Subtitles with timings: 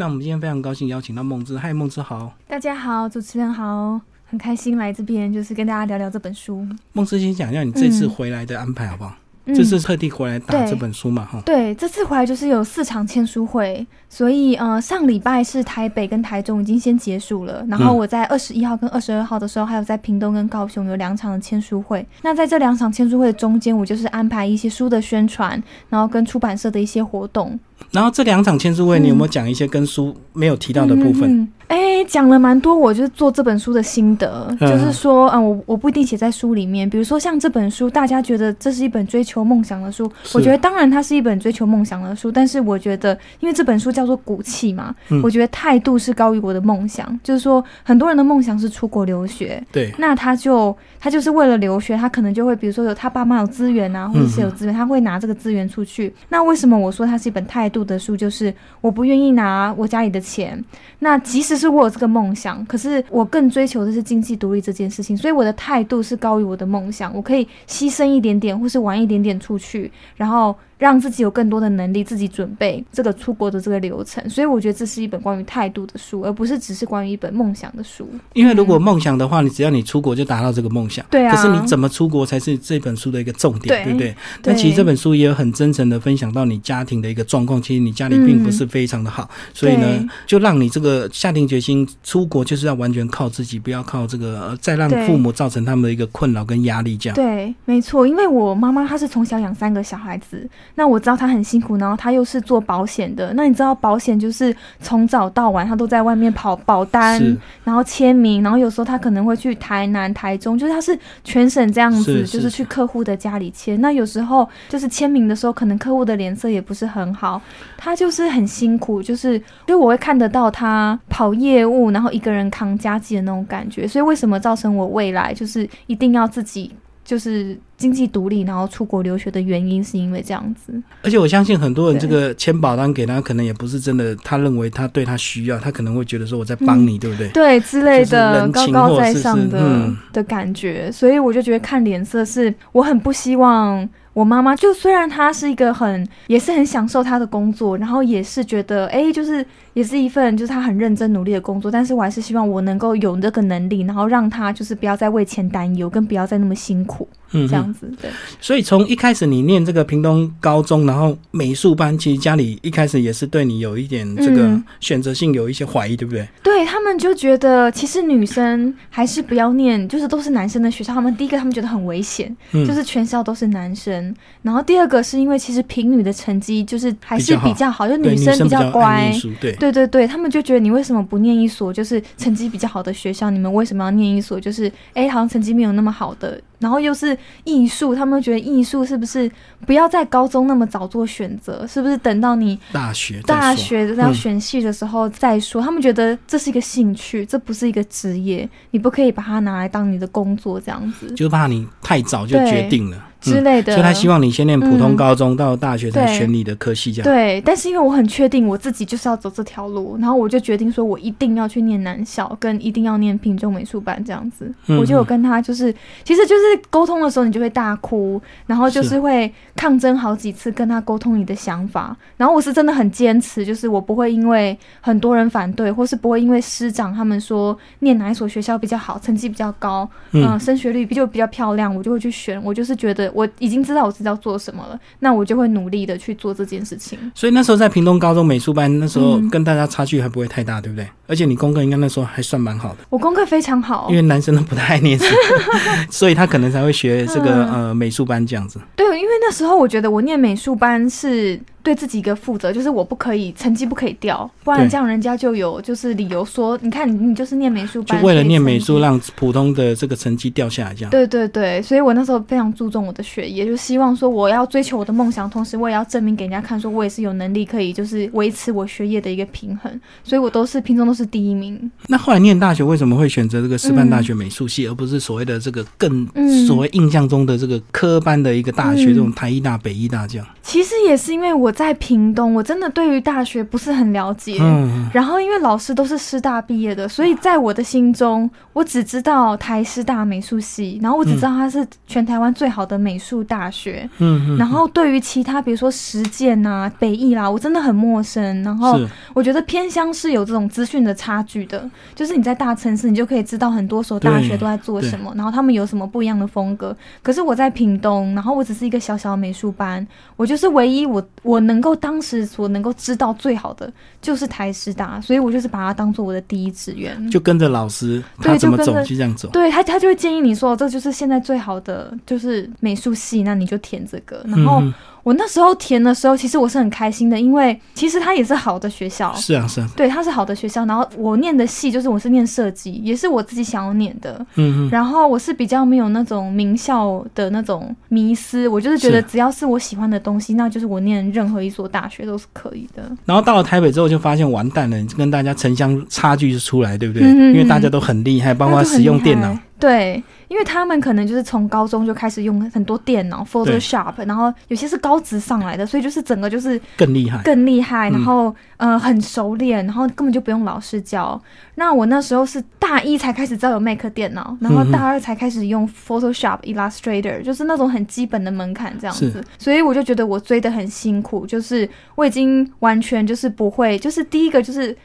[0.00, 2.32] 那我们今天非常高兴邀请到梦之，嗨，梦之好。
[2.48, 6.66] 大家好，主持人好，很开心来这边，就是跟大家聊聊这本书。
[6.94, 9.14] 梦之先讲一下你这次回来的安排好不好？
[9.48, 11.42] 这次特地回来打这本书嘛，哈。
[11.44, 22.06] 对，这次回来就是有四场签书会，所以呃，上礼拜是台北跟台中已经先结束了，然后我在二十一号跟二十二号的时候，还有在屏东跟高雄有两场的签书会。
[22.22, 27.60] 那在这两场签书会的中间，我就是安排一些书的宣传，然后跟出版社的一些活动。
[27.90, 31.48] 然后这两场签书会，你有没有讲一些跟书没有提到的部分？
[31.66, 36.88] 哎，讲了蛮多，我就是做这本书的心得，就是说，嗯，我我不一定写在书里面。
[36.88, 47.06] 比如说像这本书，大家觉得这是一本追求梦想的书，我觉得当然它是一本追求梦想的书，但是我觉得，因为这本书叫做骨气嘛，我觉得态度是高于我的梦想。
[47.22, 56.12] 就是说，很多人的梦想是出国留学，对，那他就他就是为了留学，他可能就会比如说有他爸妈有资源啊，或者是有资源，他会拿这个资源出去。
[56.30, 57.84] 那为什么我说它是一本态度？
[57.84, 60.62] 的数就是我不愿意拿我家里的钱，
[60.98, 70.54] 那即使是我有这个梦想，可是我更追求的是经济独立这件事情，所以我的态度是高于我的梦想，我可以牺牲一点点，或是晚一点点出去，然后。
[70.80, 78.08] 让自己有更多的能力，自己准备这个出国的这个流程，所以我觉得这是一本关于态度的书，而不是只是关于一本梦想的书。
[78.32, 81.04] 因为如果梦想的话，你只要你出国就达到这个梦想。
[81.10, 81.36] 对啊。
[81.36, 84.16] 可是你怎么出国才是这本书的一个重点，对不对？
[84.40, 97.14] 但其实这本书也有很真诚的分享到你家庭的一个状况，其实你家里并不是非常的好，所以呢，就让你这个下定决心出国就是要完全靠自己，不要靠这个再让父母造成他们的一个困扰跟压力这样。
[97.14, 98.06] 对，没错。
[98.06, 101.40] 因为我妈妈她是从小养三个小孩子，那我知道他很。
[101.50, 103.32] 辛苦，然后他又是做保险的。
[103.34, 107.20] 那你知道保险就是从早到晚，他都在外面跑保单，
[107.64, 113.80] 然后签名，然后有时候他可能会去台南、台中，就是他是全省这样子，就是去客户的家里签。
[113.80, 117.40] 那有时候就是签名的时候，可能客户的脸色也不是很好，
[117.76, 123.88] 他就是很辛苦，就是因为我会看得到他跑业务，然后一个人扛家计的那种感觉。
[123.88, 126.70] 所以为什么造成我未来就是一定要自己
[127.10, 127.58] 就是。
[127.80, 130.70] 经济独立，然后出国留学的原因是因为这样子。
[131.02, 137.30] 而且我相信很多人这个签保单给他，可能也不是真的，他认为他对他需要，他可能会觉得说我在帮你，对不对？
[137.30, 140.92] 对之类的高高在上的的感觉。
[140.92, 149.42] 所以我就觉得看脸色是我很不希望我妈妈，就虽然她是一个很也是很享受她的工作，然后也是觉得哎，就是
[149.80, 157.08] 也是一份就是他很认真努力的工作，但是我还是希望我能够有这个能力，然后让他就是不要再为钱担忧，跟不要再那么辛苦。
[157.32, 158.10] 嗯，这样子对。
[158.40, 166.28] 所以从一开始你念这个屏东高中，然后美术班，其实家里一开始也是对你有一点这个选择性有一些怀疑，对不对？
[166.42, 170.92] 对他们就觉得其实女生还是不要念，就是都是男生的学校。
[170.92, 174.14] 他们第一个他们觉得很危险，就是全校都是男生。
[174.42, 179.12] 然后第二个是因为其实平女的成绩就是还是比较好，就女生比较乖。
[179.40, 183.30] 对对对对对，他们就觉得你为什么不念一所就是成绩比较好的学校？
[183.30, 186.40] 你们为什么要念一所就是哎好像成绩没有那么好的？
[186.58, 189.30] 然后又是艺术，他们觉得艺术是不是
[189.66, 191.66] 不要在高中那么早做选择？
[191.66, 195.62] 是不是等到你大学大学要选系的时候再说？
[195.62, 201.10] 他们觉得这是一个兴趣，这不是一个职业，你不可以把它拿来当你的工作这样子。
[201.14, 203.06] 就怕你太早就决定了。
[203.20, 207.04] 之类的，所以他希望你先念普通高中，到大学才选你的科系，这样。
[207.04, 214.50] 对，但是因为我很确定我自己就是要走这条路，然后我就决定说，我一定要去念南校，跟一定要念品中美术班这样子。
[214.78, 215.70] 我就有跟他就是，
[216.02, 221.94] 其实就是沟通的时候，你就会大哭，然后就是会抗争好几次，跟他沟通你的想法。
[222.16, 232.42] 然后我是真的很坚持，就是我不会因为很多人反对，或是不会因为师长他们说念哪一所学校比较好，成绩比较高，嗯，升学率就比较漂亮，我就会去选。
[232.42, 233.09] 我就是觉得。
[233.12, 236.98] 我已经知道我自己要做什么了，那我就会努力的去做这件事情。
[237.14, 240.88] 所以那时候在屏东高中美术班，那时候跟大家差距还不会太大，对不对？
[241.06, 242.78] 而且你功课应该那时候还算蛮好的。
[242.88, 245.04] 我功课非常好，因为男生都不太爱念书，
[245.90, 248.60] 所以他可能才会学这个呃美术班这样子。
[248.76, 251.40] 对，因为那时候我觉得我念美术班是。
[251.62, 260.90] 对自己一个负责，就是我不可以成绩不可以掉，不然这样人家就有就是理由说，你看你你就是念美术班，就为了念美术让普通的这个成绩掉下来这样。
[260.90, 271.70] 对对对，所以我那时候非常注重我的学业，就希望说我要追求我的梦想，同时我也要证明给人家看，说我也是有能力可以就是维持我学业的一个平衡，所以我都是平常都是是第一名。
[271.86, 276.06] 那后来念大学为什么会选择这个师范大学美术系，而不是所谓的这个更
[276.46, 280.26] 所谓印象中的这个科班的一个大学，这种台艺大、北艺大这样？
[280.42, 284.36] 其实也是因为我在屏东，我真的对于大学不是很了解。
[284.40, 284.88] 嗯。
[284.92, 293.88] 然后因为老师都是师大毕业的，所以在我的心中，我只知道台师大美术系，然后我只知道它是全台湾最好的美术大学。
[293.98, 294.36] 嗯。
[294.36, 298.42] 然后对于其他，比如说实践啊、北艺啦，我真的很陌生。
[298.42, 298.78] 然后
[299.14, 306.76] 我觉得偏乡是有这种资讯的差距的，就是你在大城市，你就可以知道很多所大学都在做什么，然后他们有什么不一样的风格。
[307.02, 309.86] 可是我在屏东，然后我只是一个小小的美术班，
[310.16, 319.28] 我就是唯一我我能够当时所能够知道最好的就是台师大，所以我就是把它当做我的第一志愿，就跟着老师他怎么走就这样走。
[319.30, 324.62] 对他他就会建议你说，这就是现在最好的就是美术系，那你就填这个，然后。
[325.02, 329.12] 我那时候填的时候，其实我是很开心的，因为其实它也是好的学校。
[329.14, 329.68] 是啊，是啊。
[329.76, 330.64] 对，它是好的学校。
[330.66, 334.14] 然后我念的系就是我是念设计，也是我自己想要念的。
[334.36, 334.70] 嗯嗯。
[334.70, 342.82] 然后我是比较没有那种名校的那种迷思，我就是觉得只要是我喜欢的东西，那就是我念任何一所大学都是可以的。
[343.04, 347.08] 然后到了台北之后，就发现完蛋了，跟大家城乡差距就出来，对不对？
[347.08, 349.36] 因为大家都很厉害，包括使用电脑。
[349.60, 350.02] 对。
[350.28, 361.20] 因为他们可能就是从高中就开始用很多电脑，Photoshop，然后有些是高职上来的，所以就是整个就是更厉害，更厉害，然后呃很熟练，然后根本就不用老师教。
[361.56, 369.24] 那我那时候是大一才开始知道有 Mac 电脑，然后大二才开始用 Photoshop、Illustrator，就是那种很基本的门槛这样子。
[369.36, 374.76] 所以我就觉得我追的很辛苦，就是我已经完全就是不会，就是第一个就是。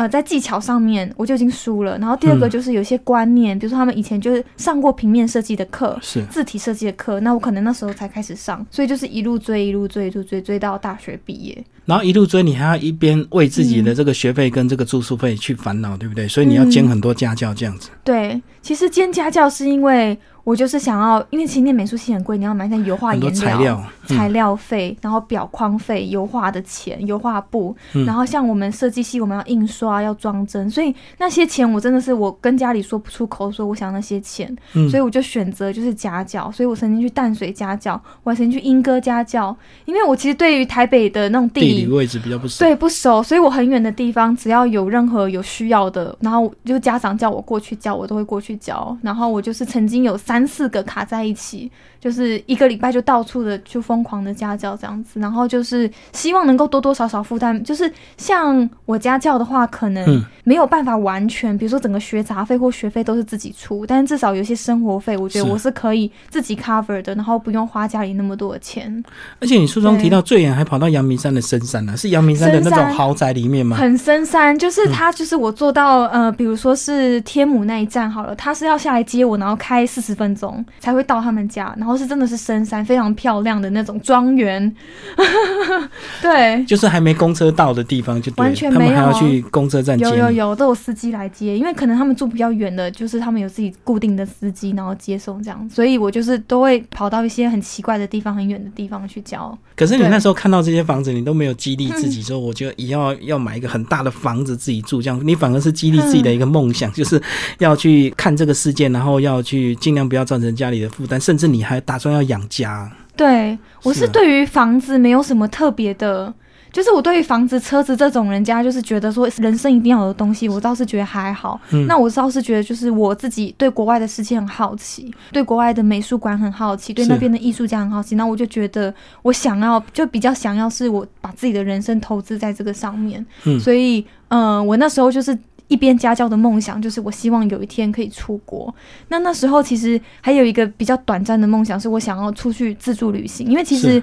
[0.00, 1.98] 呃，在技巧上面我就已经输了。
[1.98, 11.62] 然后第二个就是有些观念，比如说他们以前就是上过平面设计的课，是字体设计的课，那我可能那时候才开始上，所以就是一路追，一路追，一路追，追到大学毕业。
[11.90, 16.28] 然后一路追，你还要一边为自己的这个学费跟这个住宿费去烦恼，对不对？
[16.28, 17.90] 所以你要兼很多家教这样子。
[18.04, 20.16] 对，其实兼家教是因为。
[20.42, 27.76] 我就是想要，因为其实念美术系很贵，你要买那油画颜料、材料费，然后裱框费、油画的钱、油画布，
[28.06, 34.52] 然后像我们设计系，我们要印刷、要装帧，所以那些钱我真的是我跟家里说不出口，说我想那些钱，
[34.90, 39.54] 所以我就选择就是家教，所以我曾经去淡水家教，我还曾经去莺歌家教，
[39.84, 51.70] 因为我其实对于台北的那种地理位置比较不熟，对不熟，所以我很远的地方，只要有任何有需要的，然后就家长叫我过去教，我都会过去教，然后我就是曾经有三四个卡在一起，
[52.00, 69.04] 就是一个礼拜就到处的就疯狂的家教这样子，然后就是希望能够多多少少负担，就是像我家教的话，可能没有办法完全，比如说整个学杂费或学费都是自己出，但是至少有些生活费，我觉得我是可以自己 cover 的，然后不用花家里那么多的钱。
[69.40, 73.76] 而且你书中提到最远还跑到阳明山的深山呢，是阳明山的那种豪宅里面吗？
[73.76, 80.64] 很深山，就是他就是我坐到呃，比如说是天母那一站好了，他是要下来接我，然后开四十分钟。
[80.78, 84.74] 才会到他们家，然后是真的是深山，非常漂亮的那种庄园。
[86.22, 90.04] 对，就是还没公车到的地方就完全没有，还要去公车站接。
[90.04, 95.68] 有有有，都有司机来接，因为可能他们住比较远的，就是他们有自己固定的司机，然后接送这样。
[95.68, 99.56] 所以我就是都会跑到一些很奇怪的地方、很远的地方去教。
[99.74, 107.20] 可是你那时候看到这些房子，你都没有激励自己 说，我就以后要买一个很大的房子自己住，这样你反而是激励自己的一个梦想，就是
[107.58, 110.50] 要去看这个世界，然后要去尽量不要造成。
[110.50, 112.90] 家里的负担，甚至你还打算要养家。
[113.16, 116.32] 对我是对于房子没有什么特别的，
[116.72, 121.60] 就是我对于房子、车子这种人家，就是觉得说人生一定要有的东西，我倒是觉得还好。
[121.86, 128.14] 那我倒是觉得，就是我自己对国外的世界很好奇，对国外的美术馆很好奇，对那边的艺术家很好奇。
[128.14, 133.26] 那我就觉得，我想要就比较想要是我把自己的人生投资在这个上面。
[133.44, 135.36] 嗯，所以嗯，我那时候就是。
[135.70, 138.74] 一边家教的梦想就是我希望有一天可以出国。
[139.08, 144.02] 那那时候其实还有一个比较短暂的梦想，是我想要出去自助旅行，因为其实。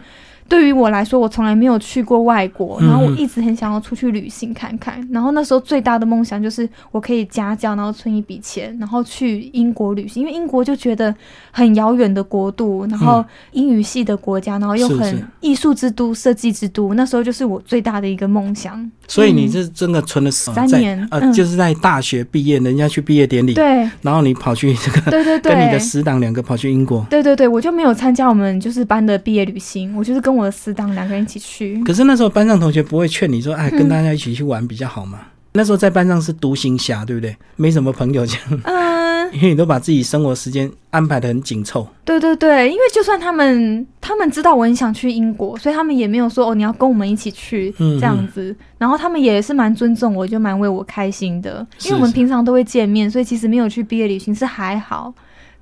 [0.49, 5.05] 对于我来说，我从来没有去过外国，然后我一直很想要出去旅行看看。
[5.11, 10.21] 然后那时候最大的梦想就是我可以家教，然后存一笔钱，然后去英国旅行。
[10.21, 11.13] 因为英国就觉得
[11.51, 16.93] 很遥远的国度，然后英语系的国家，然后又很艺术之都、设计之都。
[16.93, 18.89] 那时候就是我最大的一个梦想。
[19.07, 31.83] 所以你是真的存了三年，呃，就是在大学毕业，人家去毕业典礼，对，然后你跑去这个，对对对，跟你的死党两个跑去英国，对对对，我就没有参加我们就是班的毕业旅行，我就是跟我的死党两个人一起去。
[31.83, 35.19] 可是那时候班上同学不会劝你说，哎，跟大家一起去玩比较好吗？
[35.53, 37.35] 那时候在班上是独行侠，对不对？
[37.55, 38.61] 没什么朋友这样。
[38.63, 39.07] 嗯。
[39.33, 41.85] 因为你都把自己生活时间安排的很紧凑。
[42.05, 48.55] 对对对，因为就算他们他们知道我很想去英国，所以他们也没有说哦你要跟我们一起去这样子。
[48.77, 55.13] 然后他们也是蛮尊重我，就蛮为我开心的，因为我们平常都会见面，所以其实没有去毕业旅行是还好。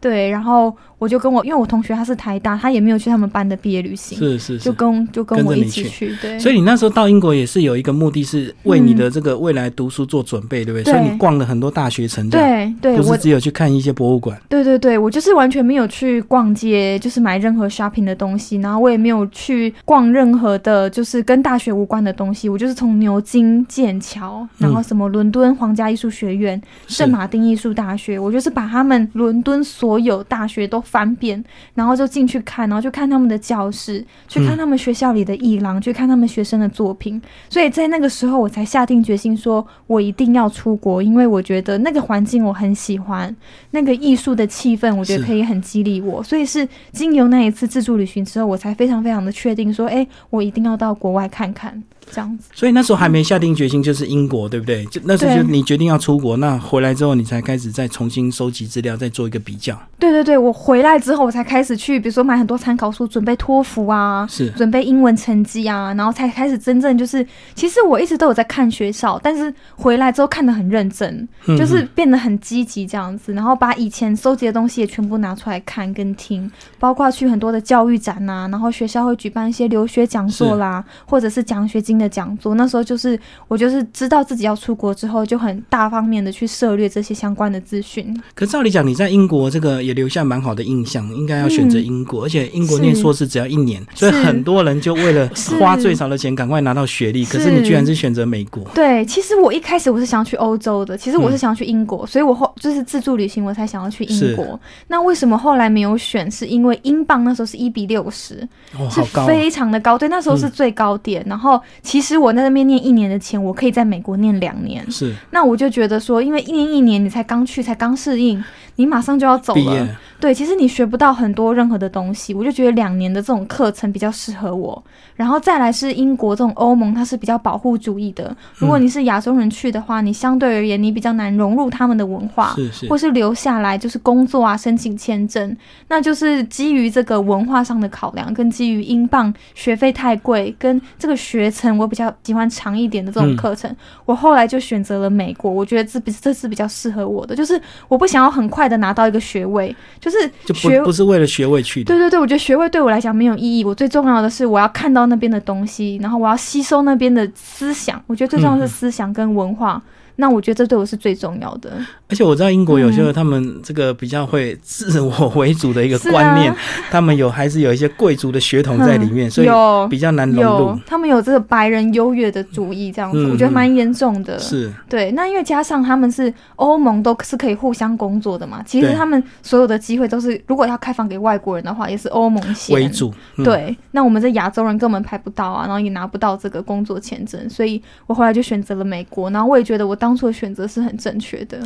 [0.06, 0.72] 对，然后。
[0.98, 6.40] 我就跟我，因为我同学他是台大，他也没有去他们班的毕业旅行，是是，就跟就跟我一起去，对。
[6.40, 10.94] 所以你那时候到英国也是有一个目的是为你的这个未来读书做准备，对不对？
[10.94, 14.42] 所以你逛了很多大学城，对对，不是只有去看一些博物馆。
[14.48, 22.48] 对对对，我就是完全没有去逛街，就是买任何 shopping 的东西，然后我也没有去逛任何的，就是跟大学无关的东西。
[22.48, 31.44] 我就是从牛津、剑桥，然后什么伦敦皇家艺术学院、圣马丁艺术大学，我就是把他们伦敦所有大学都翻遍。
[31.74, 37.22] 然后就进去看，然后就看他们的教室，去看他们学校里的艺廊，去看他们学生的作品。
[37.50, 43.36] 所以在那个时候，我才下定决心说，我一定要出国，因为我觉得那个环境我很喜欢，
[43.72, 46.24] 那个艺术的气氛，我觉得可以很激励我。
[46.24, 51.84] 所以是经由那一次自助旅行之后，我才非常非常的确定说，哎，我一定要到国外看看。
[52.12, 54.86] 这样子，所以那时候还没下定决心，就是英国，对不对？
[54.86, 59.78] 就那时候就你决定要出国，那回来之后你才开始再重新收集资料，再做一个比较。
[60.00, 88.16] 对对对，我回来之后我才开始去，比如说买很多参考书，准备托福啊，是准备英文成绩啊，然后才开始真正就是，其实我一直都有在看学校，但是回来之后看的很认真，就是变得很积极这样子，然后把以前收集的东西也全部拿出来看跟听，包括去很多的教育展呐，然后学校会举办一些留学讲座啦，或者是奖学金的讲座，那时候就是我就是知道自己要出国之后，就很大方面的去涉猎这些相关的资讯。
[88.34, 97.24] 可照理讲，你在英国这个也留下蛮好的印象，应该要选择英国，而且英国念硕士只要一年，所以很多人就为了花最少的钱赶快拿到学历。
[97.24, 98.64] 可是你居然是选择美国？
[98.74, 104.60] 对，其实我一开始我是想要去欧洲的，其实我是想要去英国，所以我后就是自助旅行我才想要去英国。
[104.88, 106.26] 那为什么后来没有选？
[106.36, 108.48] 是因为英镑那时候是一比六十，
[108.90, 111.24] 是非常的高，对，那时候是最高点。
[111.28, 112.66] 然后其实我在那边。
[112.66, 114.84] 念一年的钱，我可以在美国念两年。
[114.90, 118.44] 是，那我就觉得说，因为一年一年，你才刚去，才刚适应，
[118.76, 119.88] 你马上就要走了。
[120.20, 124.82] 对，其实你学不到很多任何的东西，我就觉得两年的这种课程比较适合我。
[125.16, 128.36] 然后再来是英国这种欧盟，它是比较保护主义的。
[128.56, 135.56] 如果你是亚洲人去的话，你相对而言你比较难融入他们的文化，是是，或是留下来就是工作啊、申请签证，
[135.90, 143.74] 那就是基于这个文化上的考量，跟基于英镑学费太贵，跟这个学程我比较喜欢长一点的这种课程，
[144.06, 145.52] 我后来就选择了美国。
[145.52, 150.18] 我觉得这比这是比较适合我的，就是我不想要很快的拿到一个学位，就是
[150.54, 151.94] 学不是为了学位去的。
[151.94, 153.64] 对对对，我觉得学位对我来讲没有意义。
[153.64, 155.06] 我最重要的是我要看到。
[155.08, 159.80] 那边的东西，然后我要吸收那边的思想，我觉得最重要是思想跟文化。
[160.16, 161.78] 那我觉得这对我是最重要的。
[162.08, 166.54] 而且我知道英国有些他们这个比较会自我为主的一个观念，
[166.92, 169.48] 他们有还是有一些贵族的血统在里面，所以
[169.90, 170.80] 比较难融入。
[170.86, 174.38] 他们有这个白人优越的主义，这样子，我觉得蛮严重的。
[174.38, 175.12] 是对。
[175.14, 183.12] 那因为加上他们是欧盟都是可以互相工作的嘛，其实他们所有的机会都是，如果要开放给外国人的话，也是欧盟先为主。
[183.44, 183.76] 对。
[183.92, 189.32] 那我们这亚洲人根本排不到啊，然后也拿不到这个工作签证，所以我后来就选择了美国。
[189.32, 191.60] 然后我也觉得我当初的选择是很正确的。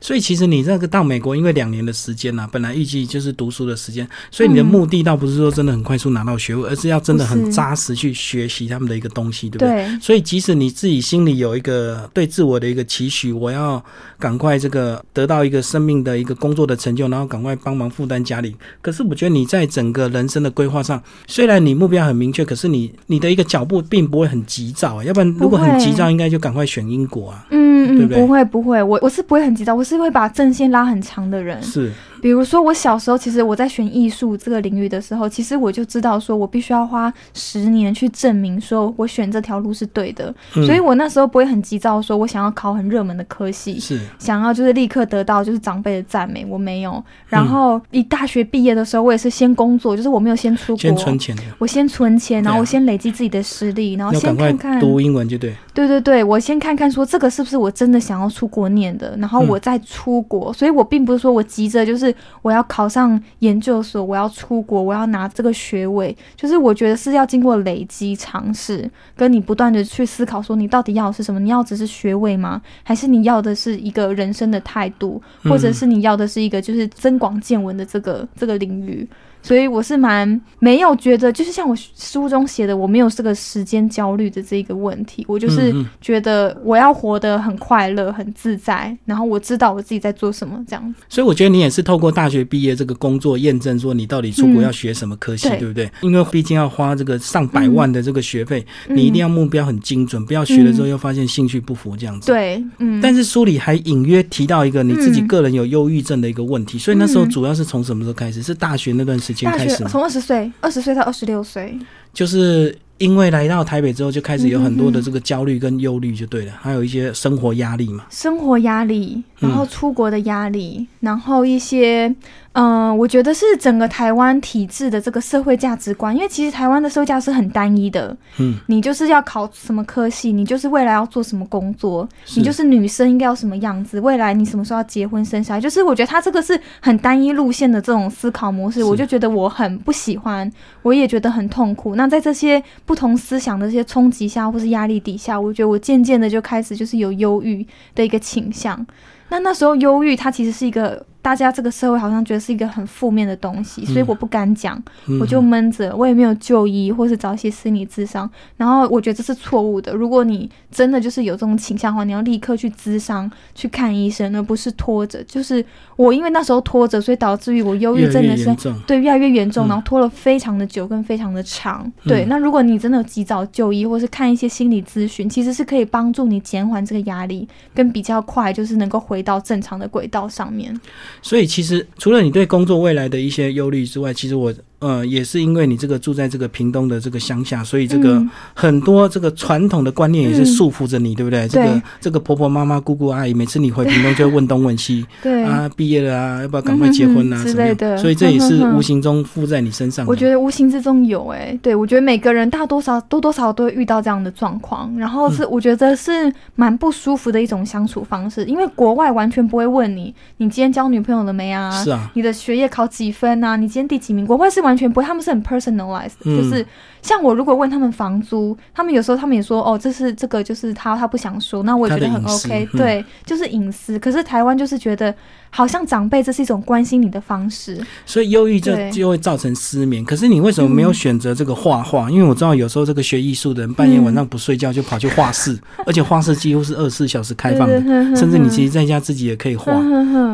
[0.00, 9.98] 所以其实你这个到美国，因为两年的时间呐，本来预计就是读书的时间，所以你的目的倒不是说真的很快速拿到学位，而是要真的很扎实去学习他们的一个东西，对不对？
[10.00, 13.82] 所以即使你自己心里有一个对自我的一个期许，我要
[14.18, 18.54] 赶快这个得到一个生命的一个工作的成就，然后赶快帮忙负担家里。
[18.80, 31.92] 可是我觉得你在整个人生的规划上，虽然你目标很明确，可是你你的一个脚步并不会很急躁，要不然如果很急躁，应该就赶快选英国啊，嗯嗯，不会不会，我我是不会很急躁，我是会把阵线拉很长的人，是。
[32.24, 40.34] 比如说，我小时候其实我在选艺术这个领域的时候，其实我就知道说，我必须要花十年去证明说我选这条路是对的。
[40.54, 46.46] 所以我那时候不会很急躁，说我想要考很热门的科系，是想要就是立刻得到就是长辈的赞美。
[46.48, 47.04] 我没有。
[47.26, 51.36] 然后一大学毕业的时候，我也是先工作，就是我没有先出国，先存钱。
[51.58, 55.54] 我先存钱，然后我先累积自己的实力，然后先看看读英文就对。
[55.74, 60.50] 对对对，我先看看说这个是不是我真的想要出国念的，然后我再出国。
[60.54, 66.16] 所以我并不是说我急着就是我要考上研究所，我要出国，我要拿这个学位。
[66.36, 71.40] 就是我觉得是要经过累积尝试，跟你不断的去思考说你到底要的是什么？
[71.40, 72.60] 你要只是学位吗？
[72.82, 79.08] 还是你要的是一个人生的态度，或者是你要的是一个就是增广见闻的这个这个领域？
[79.44, 85.22] 所以我是蛮没有觉得，就是像我书中写的，我没有这个时间焦虑的这个问题。
[85.28, 91.02] 我就是觉得我要活得很快乐、很自在，然后我知道我自己在做什么这样子。
[91.10, 95.90] 所以我觉得你也是透过大学毕业这个工作验证，说你到底出国要学什么科系，对不对？
[96.00, 102.28] 因为毕竟要花这个上百万的这个学费，你一定要目标很精准，不要学了之后又发现兴趣不符这样子。
[102.28, 103.00] 对，嗯。
[103.02, 108.42] 但是书里还隐约提到一个你自己个人有忧郁症的一个问题，所以那时候主要是从什么时候开始？
[108.42, 109.84] 是大学那段时间开始？
[109.84, 111.78] 从二十岁，二十岁到二十六岁。
[112.14, 118.06] 就是因为来到台北之后，就开始有很多的这个焦虑跟忧虑，就对了，还有一些生活压力嘛。
[118.08, 122.14] 生活压力，然后出国的压力，然后一些。
[122.56, 128.16] 嗯，我觉得是整个台湾体制的这个社会价值观，因为其实台湾的社会价值是很单一的。
[128.38, 140.48] 嗯，你就是要考什么科系，你就是未来要做什么工作，你就是女生应该要什么样子，未来你什么时候要结婚生小孩，就是我觉得他这个是很单一路线的这种思考模式，我就觉得我很不喜欢，
[140.82, 141.96] 我也觉得很痛苦。
[141.96, 148.86] 那在这些不同思想的这些冲击下，或是压力底下，我觉得我渐渐的就开始就是有忧郁的一个倾向。
[149.28, 151.04] 那那时候忧郁，它其实是一个。
[151.24, 154.80] 大家这个社会好像觉得是一个很负面的东西，所以我不敢讲，
[155.18, 158.30] 我就闷着，我也没有就医或是找一些心理咨商。
[158.58, 159.94] 然后我觉得这是错误的。
[159.94, 165.24] 如果你真的就是有这种倾向的话，你要立刻去咨商去看医生，而不是拖着。
[165.24, 165.64] 就是
[165.96, 168.54] 我因为那时候拖着，所以导致于我忧郁症的是
[168.86, 171.90] 对越来越严重，然后拖了非常的久跟非常的长。
[172.04, 180.78] 对，那如果你真的及早就医或是看一些心理咨询，其实是可以帮助你减缓这个压力，跟比较快就是能够回到正常的轨道上面。
[181.22, 184.54] 所以，其实除了你对工作未来的一些忧虑之外，其实我。
[184.84, 188.22] 呃，也是因为你这个住在这个屏东的这个乡下，所以这个
[188.52, 191.48] 很多这个传统的观念也是束缚着你，对不对？
[191.48, 197.96] 这个这个婆婆妈妈、姑姑阿姨，每次你回屏东就会问东问西， 对啊，毕业了啊，要不要赶快结婚啊之类的。
[197.96, 200.04] 所以这也是无形中附在你身上。
[200.06, 211.70] 我觉得无形之中有哎，对我觉得每个人大多少多多少都会遇到这样的状况，然后是我觉得是蛮不舒服的一种相处方式，因为国外完全不会问你，你今天交女朋友了没啊？
[211.70, 213.56] 是啊，你的学业考几分啊？
[213.56, 214.26] 你今天第几名？
[214.26, 216.66] 国外是完全不会，他们是很 personalized，就是。
[217.04, 223.98] 像我如果问他们房租，他们有时候他们也说哦，这是这个就是他他不想说，那我也觉得很 OK，对，就是隐私。
[223.98, 225.14] 可是台湾就是觉得
[225.50, 230.02] 好像长辈这是一种关心你的方式，所以忧郁就就会造成失眠。
[230.02, 232.10] 可是你为什么没有选择这个画画？
[232.10, 237.82] 因为我知道有时候这个学艺术的人半夜晚上不睡觉就跑去画室， 而且画室几乎是二十四小时开放的，
[238.16, 239.74] 甚至你其实在家自己也可以画。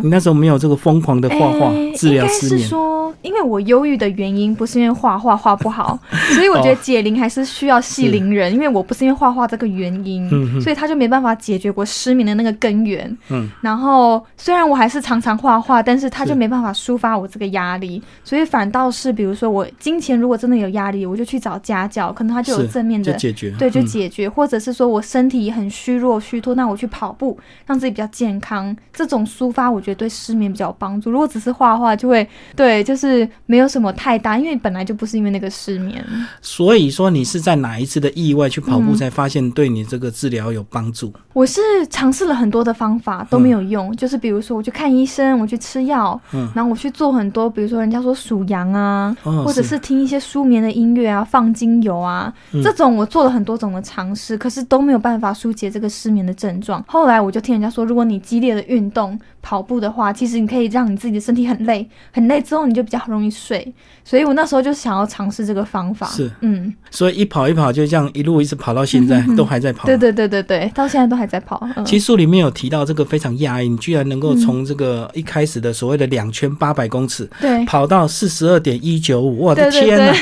[0.04, 2.68] 你那时候没有这个疯狂的画画治疗失眠？
[2.68, 5.98] 说因为我忧郁的原因不是因为画画画不好，
[6.32, 6.59] 所以我。
[6.60, 10.28] 我觉得解铃还是需要系铃人，因为我不是因为画画这个原因，
[10.60, 13.16] 所以他就没办法解决我失眠的那个根源。
[13.28, 31.10] 嗯，然后虽然我还是常常画画，但是他就没办法抒发我这个压力，所以反倒是比如说我金钱如果真的有压力，我就去找家教，可能他就有正面的解决，对，就解决，或者是说我身体很虚弱虚脱，那我去跑步，让自己比较健康，这种抒发我觉得对失眠比较有帮助。
[31.10, 36.04] 如果只是画画，就会对，就是没有什么太大，因为本来就不是因为那个失眠。
[36.50, 41.12] 所以说，你是在哪一次的意外去跑步才发现对你这个治疗有帮助？
[41.32, 52.34] 我是尝试了很多的方法都没有用，就是比如说我去看医生，我去吃药，嗯，然后我去做很多，比如说人家说数羊啊，或者是听一些舒眠的音乐啊，放精油啊，
[52.64, 56.84] 这种我做了很多种的尝试，可是都没有办法疏解这个失眠的症状。
[56.88, 63.72] 后来我就听人家说，如果你激烈的运动跑步的话，其实你可以让你自己的身体很累，很累之后你就比较容易睡。
[64.04, 66.72] 所以我那时候就想要尝试这个方法，是，嗯。
[66.90, 69.86] 所以一跑一跑就这样一路一直跑到现在都还在跑。
[69.86, 71.60] 对对对对对，到现在都还在跑。
[71.84, 80.12] 其实书里面有提到这个非常压抑，你居然能够从这个一开始的所谓的两圈八百公尺，对，跑到四十二点一九五，我的天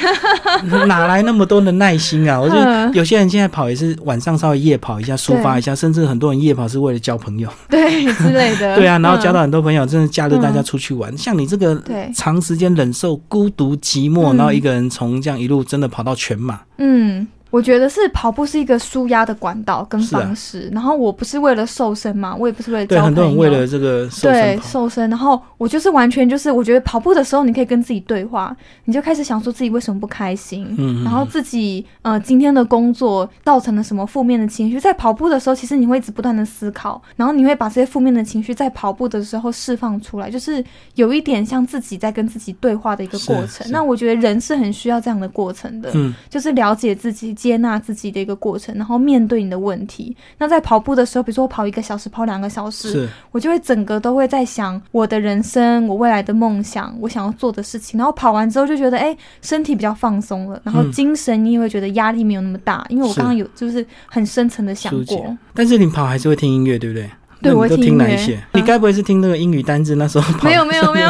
[0.64, 2.38] 哪，哪来那么多的耐心啊？
[2.38, 8.76] 我觉得有些人现在跑也是晚上稍微夜跑一下抒发一下，甚至很多人夜跑是为了交朋友，对之类的。
[8.76, 11.16] 对啊，然后交到很多朋友，真的假日大家出去玩。
[11.16, 11.83] 像你这个
[12.14, 16.61] 长时间忍受孤独寂寞，然后一个人从这样一路真的跑到全马。
[16.77, 17.27] 嗯。
[17.51, 40.63] 我觉得是跑步是一个舒压的管道跟方式，然后我不是为了瘦身嘛，我也不是为了对很多人为了这个对瘦身，然后我就是完全就是我觉得跑步的时候你可以跟自己对话，你就开始想说自己为什么不开心，嗯，然后自己呃今天的工作造成了什么负面的情绪，在跑步的时候其实你会一直不断的思考，然后你会把这些负面的情绪在跑步的时候释放出来，就是
[40.97, 43.67] 有一点像自己在跟自己对话的一个过程。
[43.71, 47.38] 那我觉得人是很需要这样的过程的，嗯，就是了解自己。
[47.38, 50.16] 接纳自己的一个过程，然后面对你的问题。
[50.38, 57.96] 那在跑步的时候，比如说我跑一个小时，跑两个小时，我就会整个都会在想我的人生，我未来的梦想，我想要做的事情。
[57.96, 65.37] 然后跑完之后就觉得，哎，身体比较放松了，然后精神你也会觉得压力没有那么大，因为我刚刚有就是很深层的想过。
[65.55, 67.09] 但是你跑还是会听音乐，对不对？
[67.40, 68.37] 对，我听哪一些？
[68.53, 69.94] 你该不会是听那个英语单字？
[69.94, 71.09] 那时候没有没有没有，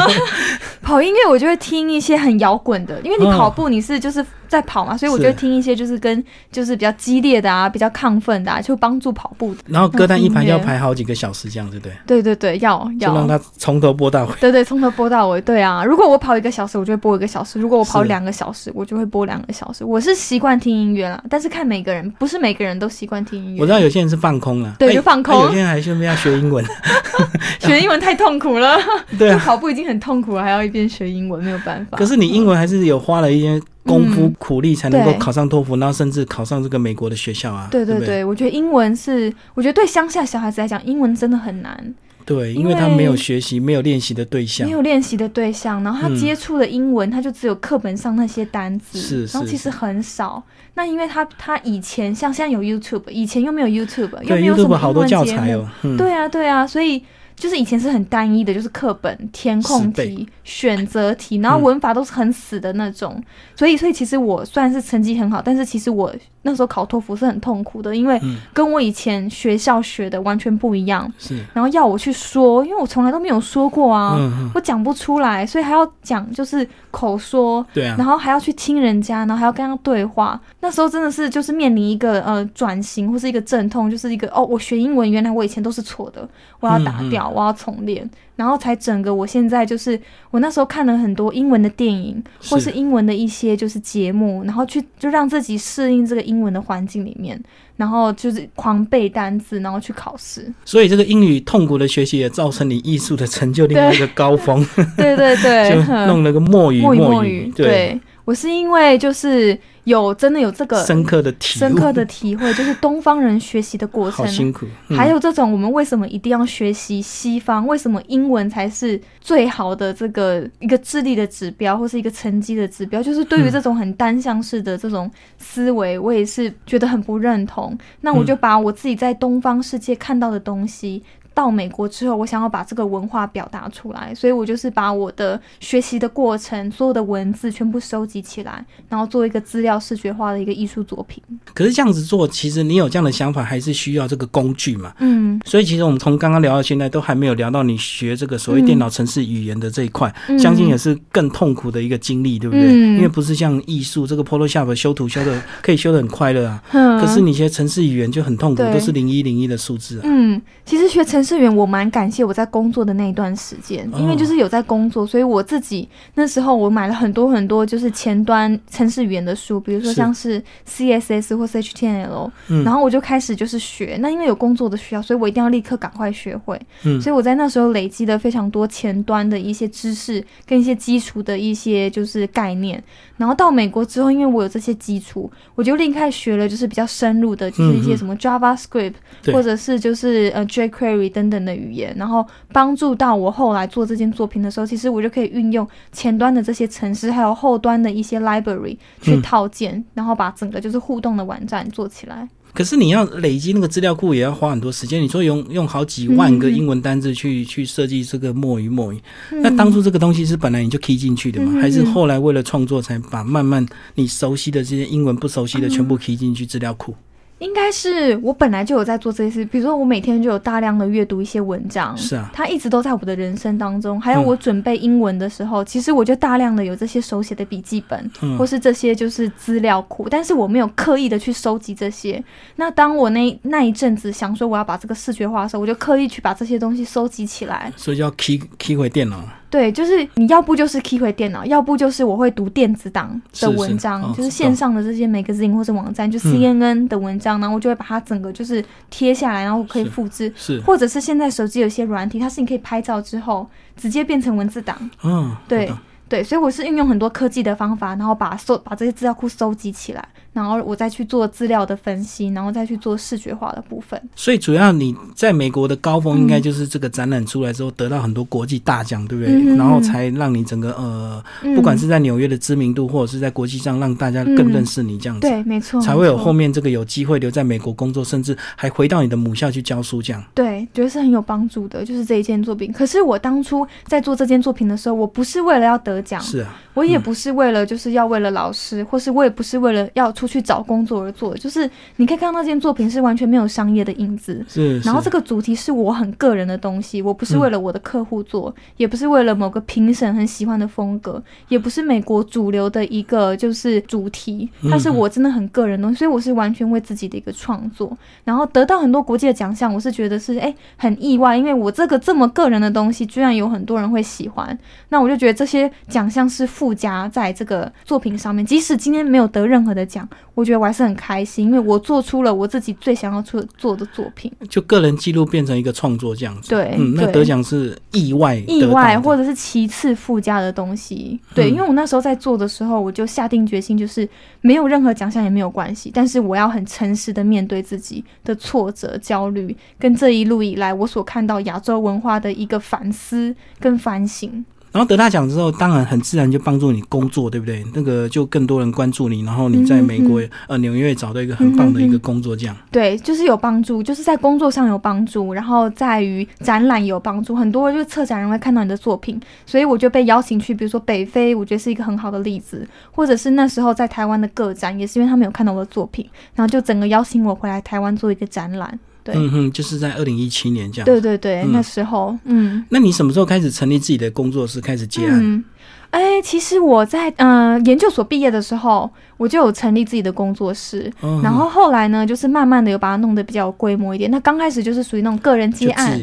[0.82, 4.24] 跑音乐我就会听一些很摇滚的，因为你跑步你是就是。
[4.48, 9.54] 在跑嘛，所以我就听一些就是跟就是比较激烈的啊，比较亢奋的，啊，就帮助跑步。
[9.66, 11.92] 然后歌单一盘要排好几个小时，这样对不对？
[12.06, 14.32] 对对对，要要让它从头播到尾。
[14.40, 15.40] 对对，从头播到尾。
[15.42, 19.84] 对啊，如果我跑一个小时，我就会播一个小时；如果我跑两个小时，我就会播两个小时。
[19.84, 23.60] 我是习惯听音乐啦，但是看每个人，不是每个人都习惯听音乐。
[23.60, 25.34] 我知道有些人是放空了，对，就放空。
[25.42, 26.64] 有些人还顺便要学英文，
[27.60, 28.78] 学英文太痛苦了。
[29.18, 31.98] 对啊，跑步已经很痛苦了，还要一边学英文，没有办法。
[31.98, 33.60] 可是你英文还是有花了一些。
[33.88, 37.66] 功夫苦力才能够考上托福，然后甚至考上这个美国的学校啊！
[37.70, 41.94] 对对对，我觉得英文是，我觉得对乡下小孩子来讲，英文真的很难。
[42.26, 50.42] 对，因为他没有学习、没有练习的对象，没有练习的对象，然后他接触的英文，他就只有课本上那些单词，是，然后其实很少。
[50.74, 55.66] 那因为他他以前像现在有 YouTube，以前又没有 YouTube，又没有什么好多教材哦。
[55.96, 57.02] 对啊，对啊，所以。
[57.38, 63.22] 就是以前是很单一的，就是课本填空题、选择题，然后文法都是很死的那种。
[63.56, 68.20] 所以，所以其实我算是成绩很好，但是其实我那时候考托福是很痛苦的，因为
[68.52, 71.10] 跟我以前学校学的完全不一样。
[71.18, 74.18] 是，然后要我去说，因为我从来都没有说过啊，
[74.54, 77.64] 我讲不出来，所以还要讲就是口说。
[77.72, 77.94] 对啊。
[77.98, 80.40] 然后还要去听人家，然后还要跟他对话。
[80.60, 86.26] 那时候真的是就是面临一个呃转型或是一个阵痛，就是一个哦，我学英文原来我以前都是错的，
[86.60, 87.27] 我要打掉。
[87.28, 97.40] 我要重练，然后才整个我现在就是我那时候看了很多英文的电影，或是英文的一些就是节目，然后去就让自己适应这个英文的环境里面，
[97.76, 100.52] 然后就是狂背单词，然后去考试。
[100.64, 104.66] 所以这个英语痛苦的学习也造成你艺术的成就另外一个高峰。
[104.96, 107.52] 对对对， 就弄了个墨鱼墨鱼。
[107.54, 109.58] 对，我是因为就是。
[109.88, 114.66] 有真的有这个深刻的体深刻的体会，就是东方人学习的过程，好辛苦。
[114.90, 117.66] 还有这种我们为什么一定要学习西方？
[117.66, 123.02] 为什么英文才是最好的这个一个智力的指标，或是一个成绩的指标？
[123.02, 127.74] 就是对于这种很单向式的这种思维，我也是觉得很不认同。
[128.02, 131.02] 那我就把我自己在东方世界看到的东西。
[131.38, 141.22] 到美国之后，我想要把这个文化表达出来，所以我就是把我的学习的过程，所有的文字全部收集起来，然后做一个资料视觉化的一个艺术作品。
[141.54, 144.92] 可是这样子做，其实你有这样的想法，还是需要这个工具嘛？
[144.98, 145.40] 嗯。
[145.44, 152.68] 所以其实我们从刚刚聊到现在，都还没有聊到你学这个所谓电脑城市语言的这一块，相信也是更痛苦的一个经历，对不对？
[152.68, 160.02] 因为不是像艺术这个 Photoshop 修图修的可以修的很快乐啊，嗯可是你学城市语言就很痛苦，都是零一零一的数字啊。
[160.04, 161.27] 嗯，其实学程。
[161.28, 172.30] 资源我蛮感谢我在工作的那一段时间，因为就是有在工作，所以我自己那时候我买了很多很多就是前端程式语言的书，比如说像是 CSS 或 HTML，
[172.64, 173.98] 然后我就开始就是学。
[174.00, 176.58] 那因为有工作的需要，所以我一定要立刻赶快学会。
[176.84, 182.82] 嗯所以我在那时候累积了非常多前端的一些知识跟一些基础的一些就是概念。
[183.18, 188.94] 然后到美国之后，因为我有这些基础，我就立刻学了就是比较深入的，就是一些什么 JavaScript
[189.26, 191.17] 或者是就是呃 jQuery。
[191.18, 202.28] 等等的语言，然后帮助到我后来做这件作品的时候，其实我就可以运用前端的这些程式，还有后端的一些 library 去套件，然后把整个就是互动的网站做起来。
[202.54, 205.02] 可是你要累积那个资料库，也要花很多时间。
[205.02, 209.00] 你说用用好几万个英文单字去去设计这个墨鱼墨鱼，
[209.42, 211.60] 那当初这个东西是本来你就 key 进去的吗？
[211.60, 213.64] 还是后来为了创作才把慢慢
[213.96, 216.94] 你熟悉的这些英文不熟悉的全部 key 进去资料库？
[217.38, 224.00] 应该是我本来就有在做这些事，比如说我每天就有大量的阅读一些文章，是啊，它一直都在我的人生当中。
[224.00, 232.22] 还有我准备英文的时候，其实我就大量的有这些手写的笔记本，或是这些就是资料库，但是我没有刻意的去收集这些。
[232.56, 239.22] 那当我那那一阵子想说我要把这个视觉化的时候，我就刻意去把这些东西收集起来，所以叫 key key 回电脑。
[239.50, 255.72] 对，就是你要不就是 key 回电脑，要不就是我会读电子档的文章，就是线上的这些 magazine 或者网站，就 CNN 的文章，然后我就会把它整个就是贴下来，然后可以复制，是，或者是现在手机有些软体，它是你可以拍照之后直接变成文字档，嗯，对
[256.08, 260.08] 对，所以我是运用很多科技的方法，然后把搜把这些资料库收集起来。
[260.38, 264.00] 然后我再去做资料的分析，然后再去做视觉化的部分。
[264.14, 269.56] 所以主要你在美国的高峰，应该就是这个展览出来之后得到很多国际大奖，对不对？
[269.56, 271.20] 然后才让你整个呃，
[271.56, 275.26] 不管是在纽约的知名度，或者是在国际上让大家更认识你这样子。
[275.28, 280.22] 对，没错，才会有后面这个有机会留在美国工作，甚至还回到你的母校去教书这样。
[280.34, 282.72] 对，觉得是很有帮助的，就是这一件作品。
[282.72, 286.54] 可是我当初在做这件作品的时候，我不是为了要得奖，是啊。
[286.78, 294.44] 我也不是为了就是要为了老师，或是我也不是为了要出去找工作而做，就是你可以看到那件作品是完全没有商业的影子。
[294.48, 294.78] 是。
[294.80, 314.56] 然后这个主题是我很个人的东西，我不是为了我的客户做，也不是为了某个评审很喜欢的风格，也不是美国主流的一个就是主题，它是我真的很个人东西，所以我是完全为自己的一个创作，然后得到很多国际的奖项，我是觉得是哎很意外，因为我这个这么个人的东西，居然有很多人会喜欢，
[314.90, 326.50] 那我就觉得这些奖项是附加在这个作品上面，即使今天没有得任何的奖，我觉得我还是很开心，因为我做出了我自己最想要出做的作品，就个人记录变成一个创作这样子。
[326.50, 331.18] 对，嗯，那得奖是意外，意外或者是其次附加的东西。
[331.34, 334.06] 对，因为我那时候在做的时候，我就下定决心，就是
[334.42, 344.44] 没有任何奖项也没有关系，但是我要很诚实的面对自己的挫折、焦虑，跟这一路以来我所看到亚洲文化的一个反思跟反省。
[344.72, 347.64] 然后得大奖之后，当然很自然就帮助你工作，对不对？
[347.74, 352.56] 那个就更多人关注你，然后你在美国呃纽约找到一个很棒的一个工作，这样。
[352.70, 357.34] 对，就是有帮助，就是在工作上有帮助，然后在于展览有帮助。
[357.34, 368.78] 很多就是策展人会看到你的作品，所以我就被邀请去，比如说北非，我觉得是一个很好的例子，或者是那时候在台湾的个展，也是因为他们有看到我的作品，然后就整个邀请我回来台湾做一个展览。
[369.14, 370.86] 嗯哼，就是在二零一七年这样。
[370.86, 372.64] 对对对，那时候，嗯。
[372.68, 375.44] 那你什么时候开始成立自己的工作室，开始接案？
[375.90, 380.92] 哎，其实我在嗯研究所毕业的时候，我就有成立自己的工作室。
[381.22, 384.10] 然后后来呢，就是慢慢的有把它弄得比较有规模一点。
[384.10, 385.98] 那刚开始就是属于那种个人接案，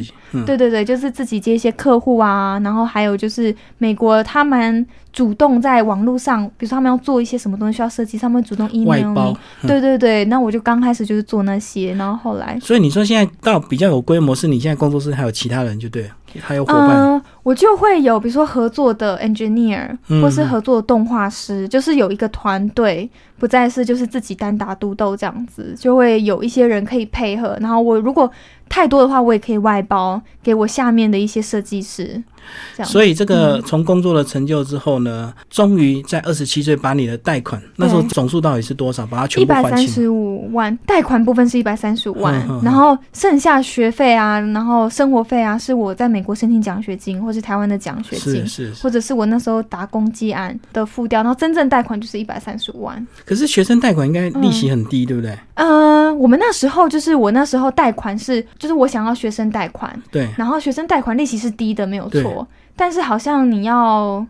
[0.45, 2.59] 对对对，就是自己接一些客户啊。
[2.63, 4.85] 然后还有就是美国他们。
[5.15, 9.37] 主动在网络上，比如说他们要做一些什么东西需要设计，他们会主动 email 你。
[9.65, 12.59] 对对对，那我就刚开始就是做那些，然后后来。
[12.59, 17.21] 所以你说现在到比较有规模，是你现在工作室还有其他人就对，还有伙伴。
[17.45, 27.55] 我就会有比如说合作的 engineer，或是合作的动画师，就是有一个团队，不再是就是自己单打独斗这样子，就会有一些人可以配合。
[27.61, 28.29] 然后我如果
[28.69, 32.23] 太多的话，我也可以外包给我下面的一些设计师。
[32.83, 39.03] 所以这个从工作的成就之后呢，终于在二十七岁把你的贷款，那时候总数到底是多少？
[39.07, 39.69] 把它全部还清。
[39.69, 53.07] 一百三十五万，贷款部分是一百三十五万，然后剩下学费啊，然后生活费啊，是我在美国申请奖学金，或是台湾的奖学金，是，或者是我那时候打工积案的付掉，然后真正贷款就是一百三十五万。
[53.25, 55.35] 可是学生贷款应该利息很低，对不对？
[55.55, 62.47] 嗯，我们那时候就是我那时候贷款是，就是我想要学生贷款，对，然后学生贷款利息是低的，没有错。
[62.75, 64.25] 但是好像你要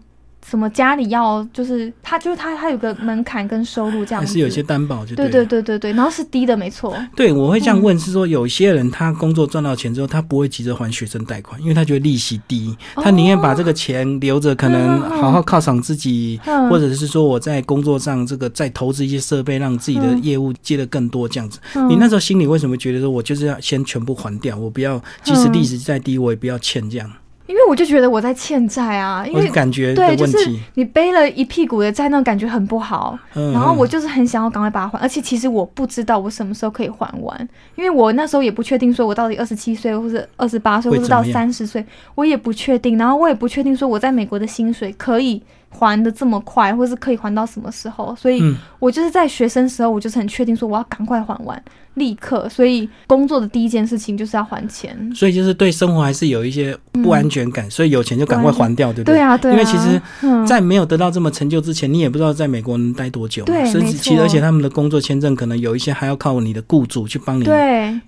[0.48, 6.96] 什么家里要就是他就是他他有个门槛跟收入这样，还是有些担保就对对对对对，然后是低的没错。
[7.16, 21.60] 对，我会这样问是说，有些人他工作赚到钱之后，他不会急着还学生贷款，因为他觉得利息低，他宁愿把这个钱留着，可能好好犒赏自己，或者是说我在工作上这个再投资一些设备，让自己的业务接的更多这样子。
[21.90, 27.12] 你那时候心里为什么觉得说我就是要先全部还掉，我不要即使利息再低，我也不要欠这样？
[27.48, 30.38] 因为我就觉得我在欠债啊，因为感觉对，就是
[30.74, 33.18] 你背了一屁股的债，那种感觉很不好。
[33.34, 42.98] 然后我就是很想要赶快把它还，而且其实我不知道我什么时候可以还完，因为我那时候也不确定说我到底二十七岁或者二十八岁或者到三十岁，我也不确定。
[42.98, 45.42] 然后我也不确定说我在美国的薪水可以
[45.78, 48.16] 还的这么快，或是可以还到什么时候。
[48.16, 48.42] 所以
[48.80, 51.62] 我就是在学生时候，我就是很确定说我要赶快还完。
[51.96, 54.94] 立刻，所以工作的第一件事情就是要还钱。
[55.16, 59.16] 所以就是对生活还是有一些不安全感，所以有钱就赶快还掉，对不对？
[59.16, 59.54] 对啊，对啊。
[59.54, 60.02] 因为其实，
[60.46, 63.46] 在没有得到这么成就之前，你也不知道在美国能待多久。
[63.46, 67.46] 对，甚至其实而且他们的工作签证可能有一些还要靠你的雇主去帮你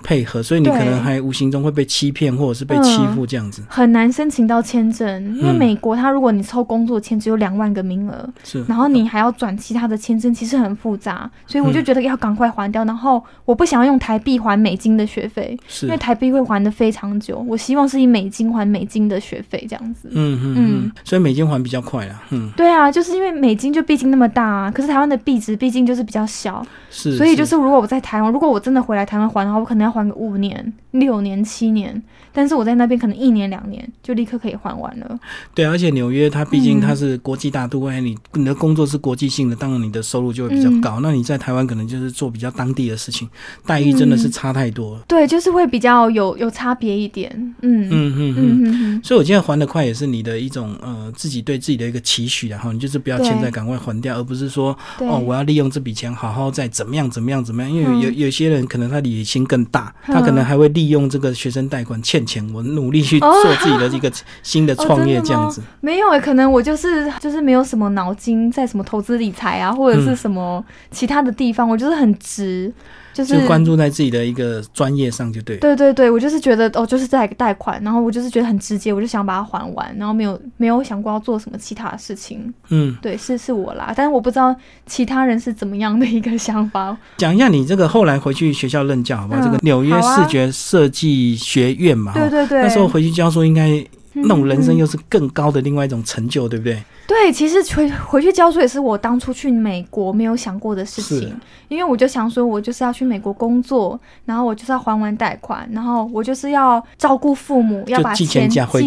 [0.03, 3.63] 配合，所以你可能还无形中会被欺骗或者是被欺负这样子。
[3.69, 12.85] 很难申请到签证，因为美国他如果你抽工作签只有两万个名额，是，然后你还要转其他的签证，其实很复杂，所以我就觉得要赶快还掉。
[12.85, 14.57] 然后我不想要用台币还。
[14.57, 17.37] 美金的学费，是因为台币会还的非常久。
[17.47, 20.09] 我希望是以美金还美金的学费，这样子。
[20.11, 22.23] 嗯嗯嗯，所以美金还比较快啊。
[22.31, 27.15] 嗯，对啊，就是因为美金就毕竟那么大啊，可是台湾的币值毕竟就是比较小，是。
[27.15, 32.01] 所以就是如果我在台湾，如果我真的回来台湾还的话，我可能要还个五年、六年、七年。
[32.33, 35.19] 但是我在那边可能一年两年就立刻可以还完了。
[35.55, 37.46] 对，而且纽约它毕竟它是国际。
[37.47, 40.99] 际大都会，你你的工作是国际性的，当然你的收入就会比较高。
[41.01, 43.27] 那你在台湾可能就是做比较当地的事情，
[43.65, 45.01] 待遇真的是差太多了。
[45.07, 47.31] 对，就是会比较有有差别一点。
[47.61, 49.01] 嗯嗯嗯嗯嗯。
[49.03, 57.71] 所以我今天还的快也是你的一种呃自己对自己的一个期许，然后你就是不要欠债，赶快还掉，而不是说哦我要利用这笔钱好好再怎么样怎么样怎么样。
[57.71, 64.11] 因为有有些人可能他野心更大，他可能还会利用这个学生贷款欠钱，我努力去做自己的一个
[64.43, 65.61] 新的创业这样子。
[65.81, 72.73] 没有诶，可能我就是就是没有什么脑筋在什么投资理财啊，或者是什么其他的地方，我就是很直。
[73.13, 75.57] 就是关注在自己的一个专业上就对。
[75.57, 82.53] 对对对，我就是觉得哦，就是在贷款，然后我就是觉得很直接，我就想把它还完，然后没有没有想过要做什么其他的事情。
[82.69, 86.95] 嗯，对，是是我啦，但是我不知道其他人是怎么样的一个想法。
[87.17, 89.41] 讲一下你这个后来回去学校任教好不好？
[89.41, 93.83] 这个纽约视觉设计学院嘛，对对对，那时候回去教书应该。
[94.21, 96.81] 那种人生又是更高的另外一种成就，对不对？
[97.07, 108.81] 对，其实回回去教书也是我当初去美国没有想过的事情，因为我就想说，我就是要去美国工作，然后我就是要还完贷款，然后我就是要照顾父母，要把钱寄回。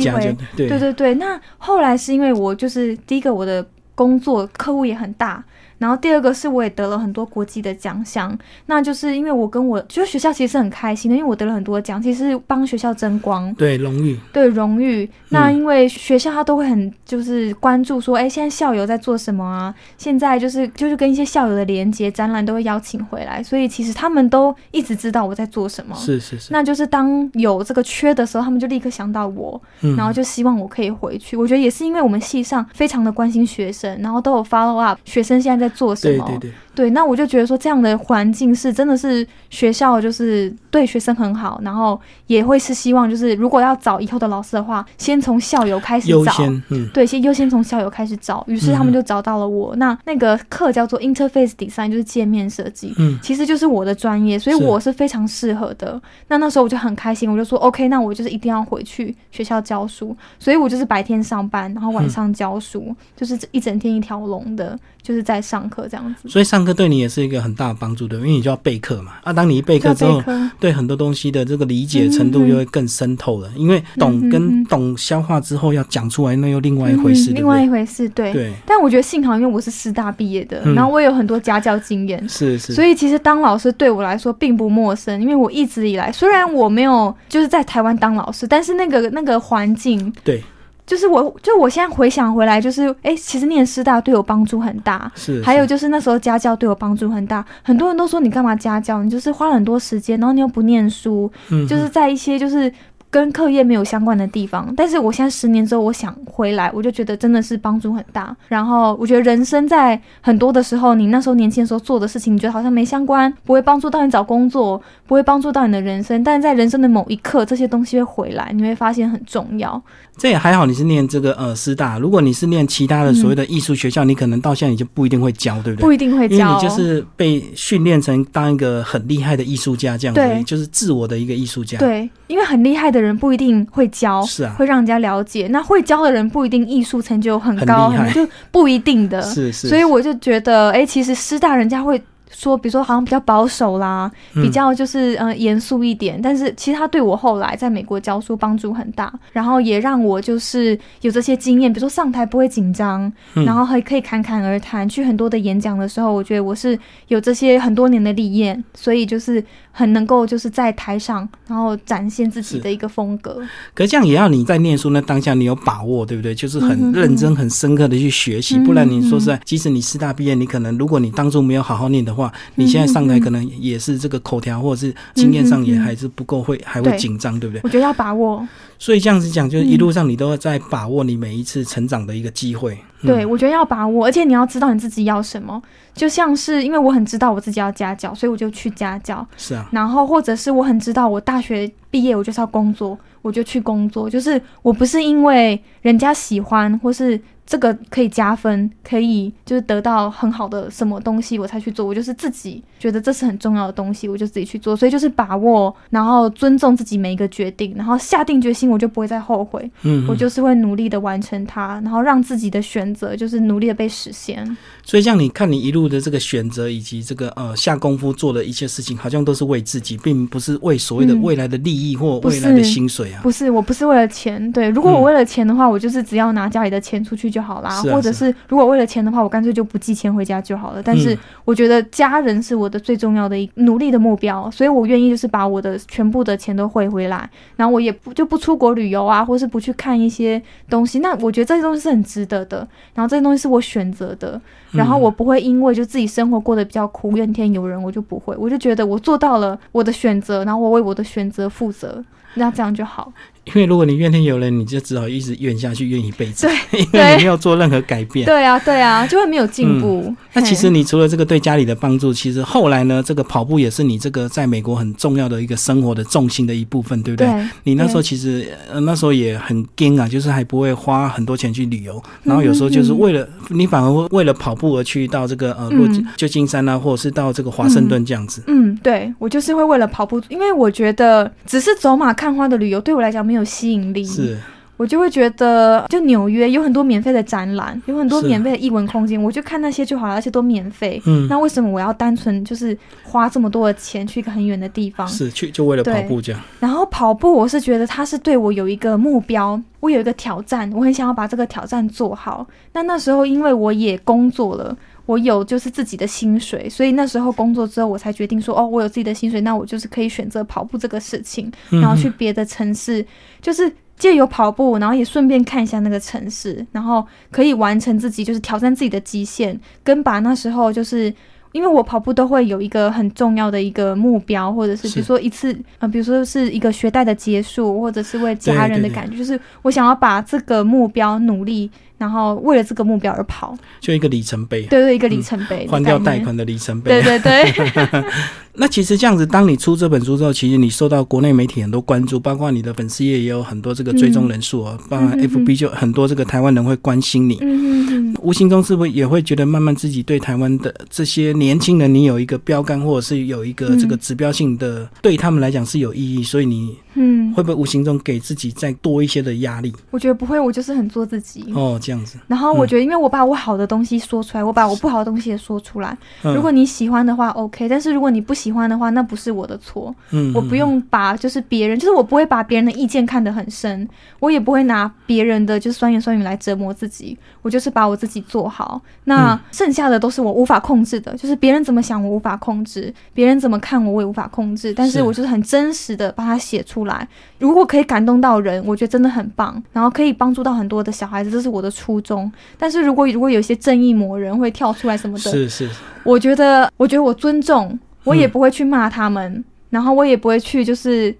[0.56, 1.14] 对对对。
[1.14, 5.42] 那后来是因为我就是第一个，我的工作客户也很大。
[5.80, 15.08] 然后第二个是我也得了很多国际的奖项，那就是因为我跟我就学校其实是很开心的，因为我得了很多奖，其实是帮学校争光，对荣誉，对荣誉。
[15.30, 19.74] 那因为学校他都会很就是关注说，哎，现在校友在做什么啊？
[19.96, 25.96] 现在就是就是跟一些校友的连接展览都会邀请回来，所以其实他们都一直知道我在做什么。
[25.96, 26.52] 是是是。
[26.52, 29.58] 那就是当有这个缺的时候，他们就立刻想到我，
[29.96, 31.36] 然后就希望我可以回去。
[31.36, 35.69] 我觉得也是因为我们系上非常的关心学生，然后都有 follow up 学生现在在。
[35.70, 36.24] 做什么？
[36.26, 36.52] 对对对。
[36.72, 46.33] 对，那我就觉得说这样的环境是真的是学校就是对学生很好，然后也会是希望就是如果要找以后的老师的话，先从校友开始找，
[46.70, 48.42] 嗯，对，先优先从校友开始找。
[48.46, 49.74] 于是他们就找到了我。
[49.76, 56.00] 那那个课叫做 Interface Design，就是界面设计，嗯，其实就是我的专业，所以我是非常适合的。
[56.28, 66.29] 那那时候我就很开心，我就说 OK，那我就是一定要回去学校教书，所以我就是白天上班，然后晚上教书，就是一整天一条龙的，就是在上课这样子。
[66.29, 66.70] 所以上课。
[66.81, 69.12] 对你也是一个很大的帮助，对，因为你就要备课嘛。
[69.23, 70.23] 啊，当你一备课之后，
[70.59, 73.51] 对很多东西的这个理解程度就会更深透了。
[73.55, 78.09] 因为懂跟懂消化之后要讲出来，那又另外一回事，另外一回事。
[78.11, 78.53] 对对。
[78.64, 82.73] 但我觉得幸好，因为我是师大毕业的，然后我有很多家教经验，是是。
[82.73, 90.42] 所以其实当老师对我来说并不陌生，因为我一直以来虽然我没有就是在台湾当老师，但是那个那个环境对。
[90.90, 95.09] 就是我，就我现在回想回来，就是哎，其实念师大对我帮助很大。
[95.14, 97.44] 是，还有就是那时候家教对我帮助很大。
[97.62, 99.00] 很多人都说你干嘛家教？
[99.05, 102.72] 你就是花了很多时间，然后你又不念书，嗯就是在一些就是。
[103.12, 108.37] 跟课业没有相关的地方，但是我现在十年之后，我想回来，我就觉得真的是帮助很大。
[108.46, 116.22] 然后我觉得人生在很多的时候，你那时候年轻的时候做的事情，你觉得好像没相关，不会帮助到你找工作，不会帮助到你的人生。
[116.22, 119.83] 但是在人生的某一刻，这些东西会回来，你会发现很重要。
[120.20, 121.98] 这也还好，你是念这个呃师大。
[121.98, 125.87] 如果你是念其他的所谓的艺术学校，你可能到现在你就不一定会教，对不对？
[125.87, 131.78] 不一定会教，因为你就是被训练成当一个很厉害的艺术家这样子，就是自我的一个艺术家。
[131.78, 135.48] 对，因为很厉害的人不一定会教，是啊，会让人家了解。
[135.48, 139.22] 那会教的人不一定艺术成就很高，就不一定的。
[139.33, 139.68] 是是。
[139.68, 141.98] 所以我就觉得，哎，其实师大人家会。
[142.40, 163.42] 说，比如说好像比较保守啦，比较就是呃严肃一点，但是其实他对我后来在美国教书帮助很大，然后也让我就是有这些经验，比如说上台不会紧张，然后还可以侃侃而谈，去很多的演讲的时候，我觉得我是有这些很多年的历练，所以就是很能够就是在台上，然后展现自己的一个风格。
[163.74, 166.33] 可是这样也要你在念书那当下你有把握，对不对？
[166.33, 172.20] 就是很认真、很深刻的去学习，不然你说实在，即使你师大毕业，你可能如果你当初没有好好念的话。
[172.20, 177.62] 话，你现在上台可能也是这个口条或者是经验上也还是不够会，还会紧张，对不对？
[177.64, 178.46] 我觉得要把握。
[178.80, 182.76] 所以这样子讲，就是一路上你都在把握你每一次成长的一个机会。
[183.02, 185.62] 对，我觉得要把握，而且你要知道你自己要什么。
[185.94, 189.24] 就像是因为我很知道我自己要家教，所以我就去家教。
[189.36, 189.68] 是啊。
[189.70, 194.08] 然后或者是我很知道我大学毕业我就是要工作，我就去工作。
[194.08, 197.20] 就是我不是因为人家喜欢或是。
[197.50, 201.84] 这个可以加分，可以就是得到很好的什么东西，我才去做。
[201.84, 204.76] 我就是自己觉得这是很重要的东西，我就自己去做。
[204.76, 209.68] 所以就是把握，然后尊重自己每一个决定，然后下定决心，我就不会再后悔。
[209.82, 214.56] 嗯，我就是会努力的完成它，然后让自己的选择就是努力的被实现。
[214.90, 223.20] 所以像你看，你一路的这个选择以及这个呃下功夫做的一切事情，好像都是为自己，并不是为所谓的未来的利益或未来的薪水啊。
[223.22, 224.50] 不是，我不是为了钱。
[224.53, 227.40] 对，如果我为了钱的话，我就是只要拿家里的钱出去就。
[227.40, 230.83] 好啦，或者是如果为了钱的话，我干脆就不寄钱回家就好了。
[230.83, 240.98] 但是我觉得家人是我的最重要的一努力的目标，所以我愿意就是把我的全部的钱都汇回来，然后我也不就不出国旅游啊，或是不去看一些东西。
[240.98, 242.59] 那我觉得这些东西是很值得的，
[242.94, 244.40] 然后这些东西是我选择的，
[244.80, 252.02] 然后我不会因为就自己生活过得比较苦，怨天尤人，我就不会，我就觉得我做到了我的选择，然后我为我的选择负责，
[252.34, 253.12] 那这样就好。
[253.44, 256.46] 因为如果你怨天尤人，你就只好一直怨下去，怨一辈子。
[256.46, 258.24] 对，因为你没有做任何改变。
[258.26, 260.14] 对啊，对啊，就会没有进步。
[260.33, 267.29] 那其实你除了这个对家里的帮助，其实后来呢，这个跑步也是你这个在美国很重要的一个生活的重心的一部分，对不对？
[267.64, 268.46] 你那时候其实
[268.83, 278.42] 那时候也很惊啊，就是还不会花很多钱去旅游，然后有时候就是为了你反而为了跑步而去到这个呃洛旧金山啊，或者是到这个华盛顿这样子。
[278.46, 284.02] 嗯，对我就是会为了跑步，因为我觉得只是走马看花的旅游对我来讲没有吸引力。
[284.02, 284.37] 是，
[284.76, 291.00] 我就会觉得，就纽约有很多免费的展览，有很多免费的艺文空间，我就看那些就好了，而且都免费。
[291.06, 295.06] 嗯，那为什么我要单纯就是花这么多的钱去一个很远的地方？
[295.06, 296.40] 是去就为了跑步这样。
[296.58, 302.44] 然后跑步，我是觉得它是对我有一个目标，我有一个挑战，我很想要把这个挑战做好。
[302.72, 304.76] 那那时候因为我也工作了。
[305.11, 313.04] 我有就是自己的薪水，所以那时候工作之后，我才决定说，哦，我有自己的薪水，那我就是可以选择跑步这个事情，然后去别的城市，
[313.42, 321.13] 就是借由跑步，然后也顺便看一下那个城市，然后可以完成自己就是挑战自己的极限，跟把那时候就是
[321.50, 331.69] 因为我跑步都会有一个很重要的一个目标，或者是比如说一次呃，比如说是一个学贷的结束，或者是为家人的感觉，就是我想要把这个目标努力。
[332.01, 334.63] 然后为了这个目标而跑，就一个里程碑。
[334.63, 336.90] 对对，一个里程碑，还掉贷款的里程碑。
[337.03, 338.05] 对对对。
[338.55, 347.37] 那其实这样子，当你出这本书之后，其实你受到国内媒体很多关注，包括你的粉丝页也有很多这个追踪人数啊，包括 FB 就很多这个台湾人会关心你。
[347.42, 359.72] 嗯嗯无形中是不是也会觉得慢慢自己对台湾的这些年轻人，你有一个标杆，或者是有一个这个指标性的，对他们来讲是有意义，所以你嗯会不会无形中给自己再多一些的压力？
[359.90, 361.52] 我觉得不会，我就是很做自己。
[361.54, 362.18] 哦，这样子。
[362.26, 365.96] 然后我觉得，因为我把我好的东西说出来，我把我不好的东西也说出来。
[366.22, 369.94] 如果你喜欢的话，OK；但是如果你不喜欢的话，那不是我的错。
[370.10, 373.88] 嗯，我不用把就是别人，就是我不会把别人的意见看得很深，
[374.18, 377.16] 我也不会拿别人的就是酸言酸语来折磨自己。
[377.42, 384.74] 我就是把我自己做好，那剩下的都是我无法控制的，就是别人怎么想我无法控制，别人怎么看我我也无法控制。
[384.74, 387.06] 但是我就是很真实的把它写出来。
[387.38, 389.62] 如果可以感动到人，我觉得真的很棒。
[389.72, 392.31] 然后可以帮助到很多的小孩子，这是我的初衷。
[392.58, 395.68] 但是如果如果有一些正义魔人会跳出来什么的，是是，
[396.04, 401.14] 我觉得我觉得我尊重，我也不会去骂他们，然后我也不会去就是。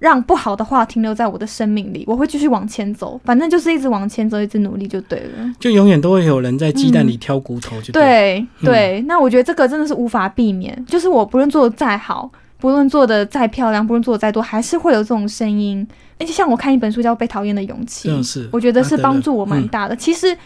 [0.00, 5.50] 让不好的话停留在我的生命里，我会继续往前走，反正就是一直往前走，一直努力就对了。
[5.58, 9.02] 就永远都会有人在鸡蛋里挑骨头，就对对。
[9.06, 15.86] 那我觉得这个真的是无法避免，就是我不论做的再好，不论做的再漂亮，不论做的再多，还是会有这种声音。
[16.18, 19.94] 而且像我看一本书叫《被讨厌的勇气》，是我觉得是帮助我蛮大的。
[19.94, 20.36] 其实。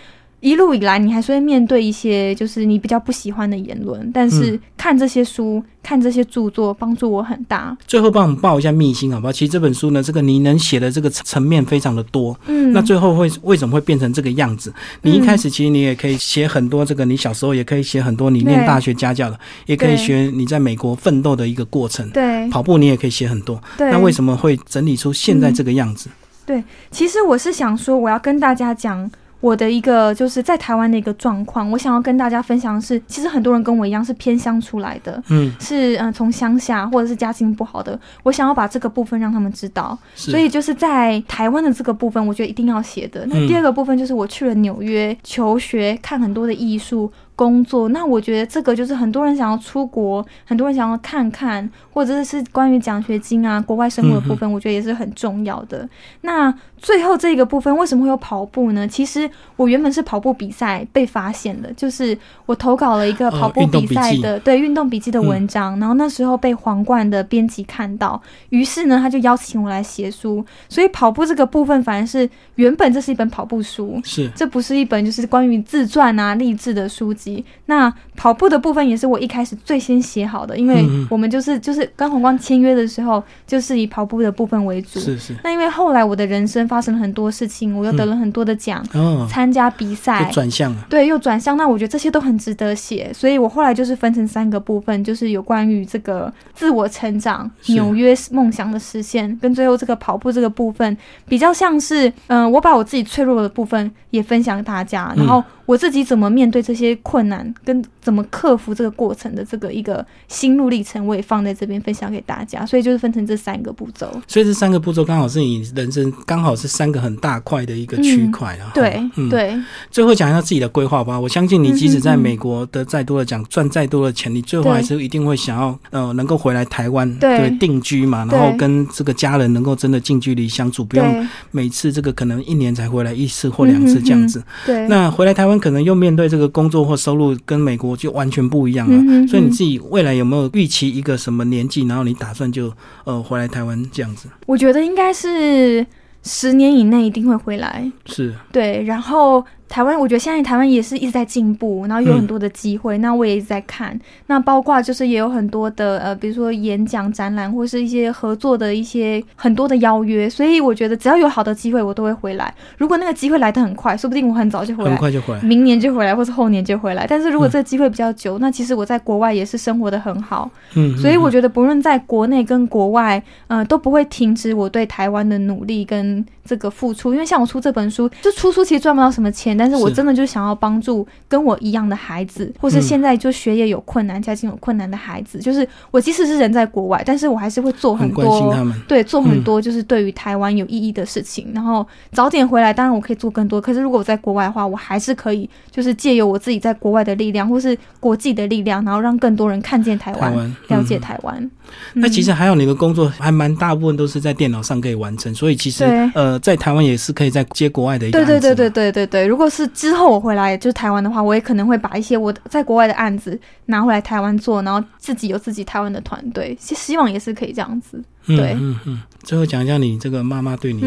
[0.40, 7.76] 一路以来，你还是会面对一些就是你比较不喜欢的言论，但是看这些书、看这些著作，帮助我很大。
[7.88, 9.32] 最后帮我们报一下秘辛好不好？
[9.32, 12.38] 其实这本书呢，这个你能写的这个层面非常的多。
[12.46, 14.72] 嗯，那最后会为什么会变成这个样子？
[15.02, 22.08] 你一开始其实你也可以写很多这个，你小时候也可以写很多，你念大学家教的，也可以学你在美国奋斗的一个过程。
[22.10, 23.60] 对，跑步你也可以写很多。
[23.76, 26.08] 对，那为什么会整理出现在这个样子？
[26.46, 26.62] 对，
[26.92, 29.10] 其实我是想说，我要跟大家讲。
[29.40, 43.24] 我的一个就是在台湾的一个状况，我想要跟大家分享的是，其实很多人跟我一样是偏乡出来的，嗯，是嗯从乡下或者是家境不好的，我想要把这个部分让他们知道，所以就是在台湾的这个部分，我觉得一定要写的。
[43.26, 47.10] 那第二个部分就是我去了纽约求学，看很多的艺术。
[47.38, 55.88] 工作，那我觉得这个就是很多人想要出国，很多人想要看看，或者是关于奖学金啊、国外生活的部分，我觉得也是很重要的。
[56.22, 58.88] 那最后这个部分为什么会有跑步呢？
[58.88, 70.44] 其实我原本是跑步比赛被发现的，就是我投稿了一个跑步比赛的对运动笔记的文章，然后那时候被皇冠的编辑看到，于是呢他就邀请我来写书。
[70.68, 77.27] 所以跑步这个部分反而是原本这是一本跑步书，是这不是一本就是关于自传啊励志的书籍。
[77.28, 77.44] 系。
[77.66, 84.98] 那跑步的部分也是我一开始最先写好的，因为我们就是就是跟红光签约的时候，就是以跑步的部分为主。
[84.98, 85.36] 是是。
[85.44, 88.82] 那因为后来我的人生发生了很多事情，我又得了很多的奖，
[89.28, 90.86] 参加比赛，转向了。
[90.88, 91.56] 对，又转向。
[91.56, 100.96] 那我觉得这些都很值得写，所以我后来就是分成三个部分，就是有关于这个自我成长、纽约梦想的实现，跟最后这个跑步这个部分，
[101.28, 105.42] 比较像是，嗯，我把我自己脆弱的部分也分享给大家，然后。
[105.68, 112.64] 我自己怎么面对这些困难，跟怎么克服这个过程的这个一个心路历程，我也放在这边分享给大家。
[112.64, 114.10] 所以就是分成这三个步骤。
[114.26, 118.72] 所以这三个步骤刚好是你人生刚好是三个很大块的一个区块啊。
[118.72, 119.54] 对，嗯对。
[119.90, 121.20] 最后讲一下自己的规划吧。
[121.20, 134.42] 我相信你即使在美国的再多的奖，赚再多的钱，你最后还是一定会想要呃能够回来台湾对定居嘛，然后跟这个家人能够真的近距离相处，不用每次这个可能一年才回来一次或两次这样子。
[134.64, 134.88] 对。
[134.88, 135.57] 那回来台湾。
[135.58, 142.72] 可能又面对这个工作或收入跟美国就完全不一样了，所以你自己未来有没有预期一个什么年纪，然后你打算就
[143.04, 144.28] 呃回来台湾这样子？
[144.46, 145.86] 我觉得应该是
[146.22, 149.44] 十年以内一定会回来，是对，然后。
[149.68, 152.96] 台湾，我觉得现在台湾也是一直在进步，然后有很多的机会。
[152.98, 160.28] 那我也一直在看，那包括就是也有很多的呃，比如说演讲、展览，或是一些合作的一些很多的邀约。
[160.28, 162.52] 所以我觉得只要有好的机会，我都会回来。
[162.78, 167.06] 如果那个机会来得很快，说不定我很早就回来，很快就回来，明年就回来，或是后年就回来。
[167.06, 170.50] 但是如果这个机会比较久，那其实我在国外也是生活的很好。
[170.76, 177.12] 嗯，所以我觉得不论在国内跟国外，呃，都不会停止我对台湾的努力跟这个付出。
[177.12, 179.57] 因为像我出这本书，就出书其实赚不到什么钱。
[179.58, 185.38] 但是我真的就想要帮助跟我一样的孩子，或是现在就学业有困难、家境有困难的孩子。
[185.40, 188.56] 就是我即使是人在国外，但是我还是会做很多，
[188.86, 191.50] 对，做很多就是对于台湾有意义的事情。
[191.52, 193.60] 然后早点回来，当然我可以做更多。
[193.60, 200.32] 可是如果我在国外的话，我还是可以，就是借由我自己在国外的力量，或是国际的力量，然后让更多人看见台湾，
[200.68, 201.50] 了解台湾。
[201.94, 205.84] 那其实还有你的工作还蛮大部分都是在电脑上可以完成，所以其实
[206.14, 209.26] 呃，在台湾也是可以在接国外的一个对对对对对对对。
[209.26, 218.02] 如果是之后我回来就是台湾的话，我也可能会把一些我在国外的案子拿回来台湾做，然后自己有自己台湾的团队，希希望也是可以这样子。
[218.26, 219.00] 对，嗯嗯。
[219.24, 220.82] 最后讲一下你这个妈妈对你，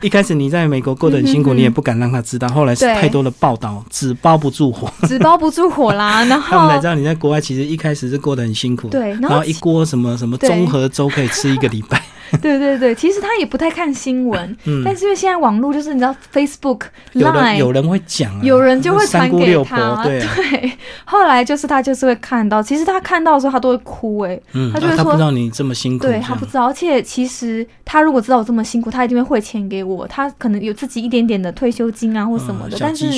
[0.00, 6.24] 一开始你在美国过得很辛苦，你也不敢让她知道，后来是太多的报道，纸包不住火， 纸包不住火啦。
[6.24, 12.02] 然后他们才知道你在国外其实一开始是过得很辛苦，对，然后一锅什么什么综合粥可以吃一个礼拜。
[12.42, 16.82] 对对对，其实他也不太看新闻，但是因为现在网络就是你知道，Facebook、
[17.14, 20.22] Line 有人会讲，有人就会传给他，对。
[21.04, 24.40] 后来就是他就是会看到，其实他看到的时候他都会哭，哎，
[24.72, 26.66] 他就会说他不知道你这么辛苦，对他不知道。
[26.66, 33.10] 而且其实他如果知道我这么辛苦，他一定会汇钱给我，他可能有自己一点点的退休金啊或什么的，但是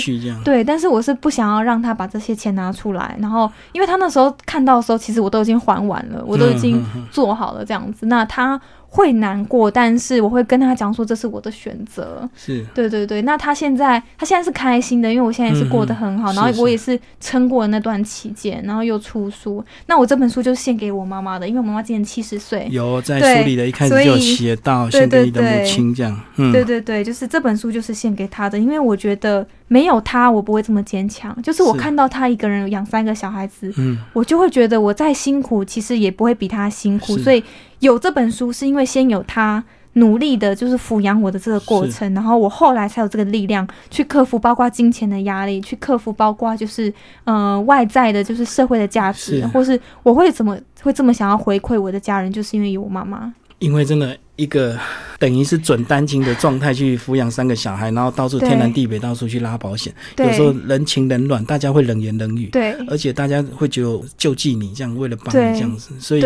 [0.44, 8.60] 对，但是我是不想要让他把这些钱拿出来，然后因为他那时候看到的时候，其实我都已经还完了，我都已经做好了这样子，那他。
[8.96, 12.26] 会难过，但是我会跟他讲说这是我的选择。
[12.34, 19.62] 是对对对，那他现在他现在是开心的，因为我现在也是过得很好，然后我也是撑过了那段期间，然后又出书。
[19.84, 22.66] 那我这本书就是献给我妈妈的，因为我妈妈今年七十岁。
[22.70, 26.18] 有在书里的一开始就写到献给你的母亲这样。
[26.36, 31.36] 嗯，对对对，就是这本书就是献给她的，因为我觉得没有他我不会这么坚强。
[31.42, 37.42] 就是我看到他一个人养三个小孩子，嗯，我就会觉得我再辛苦其实也不会比他辛苦，所以。
[37.80, 39.62] 有这本书是因为先有他
[39.92, 46.90] 努力的，就是抚养我的这个过程，然后我后来才有这个力量去克服，包括金钱的压力，去克服包括就是
[47.24, 53.34] 呃外在的，就是社会的价值，或是我会怎么会这么想要回馈我的家人，就是因为有我妈妈。
[53.58, 54.16] 因为真的。
[54.36, 54.78] 一个
[55.18, 59.92] 等于是准单亲的状态去抚养三个小孩，然后到处天南地北，到处去拉保险。
[60.18, 62.46] 有时候人情冷暖，大家会冷言冷语。
[62.52, 65.94] 对，而且大家会觉得救济你，这样为了帮你这样子。
[65.98, 66.22] 所以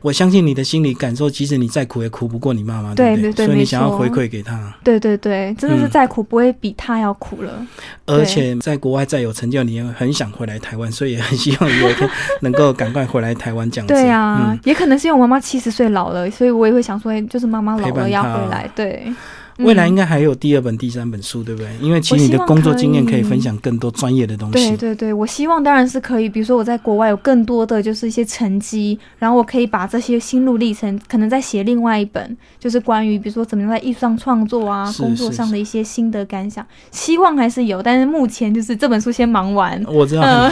[0.00, 3.46] 我相信你的心理感受，即使你再苦，也苦不过你妈妈，对不对？
[3.46, 4.74] 所以你想要回馈给她。
[4.82, 7.66] 对对对，真的是再苦不会比她要苦了。
[8.06, 12.08] 而且在国外再有成就，你也很想回来台湾，所以也很希望有一天
[12.40, 13.92] 能够赶快回来台湾这样子。
[13.92, 17.42] 对啊，也可能是因为我妈妈七十岁老了，所以我也会想说，就。
[17.42, 19.12] 是妈妈老了要回来，对。
[19.58, 21.70] 未来应该还有第二本、第三本书，对不对？
[21.80, 24.52] 因为其实你的工作经验可以分享更多专业的东西。
[24.52, 26.28] 对对对，我希望当然是可以。
[26.28, 36.66] 比如说我在国外有更多的就是一些成绩，然后我可以把这些心路历程，可能再写另外一本，就是关于比如说怎么样在艺术上创作啊，工作上的一些心得感想。
[36.90, 39.82] 希望还是有，但是目前就是这本书先忙完。
[39.86, 40.22] 我知道，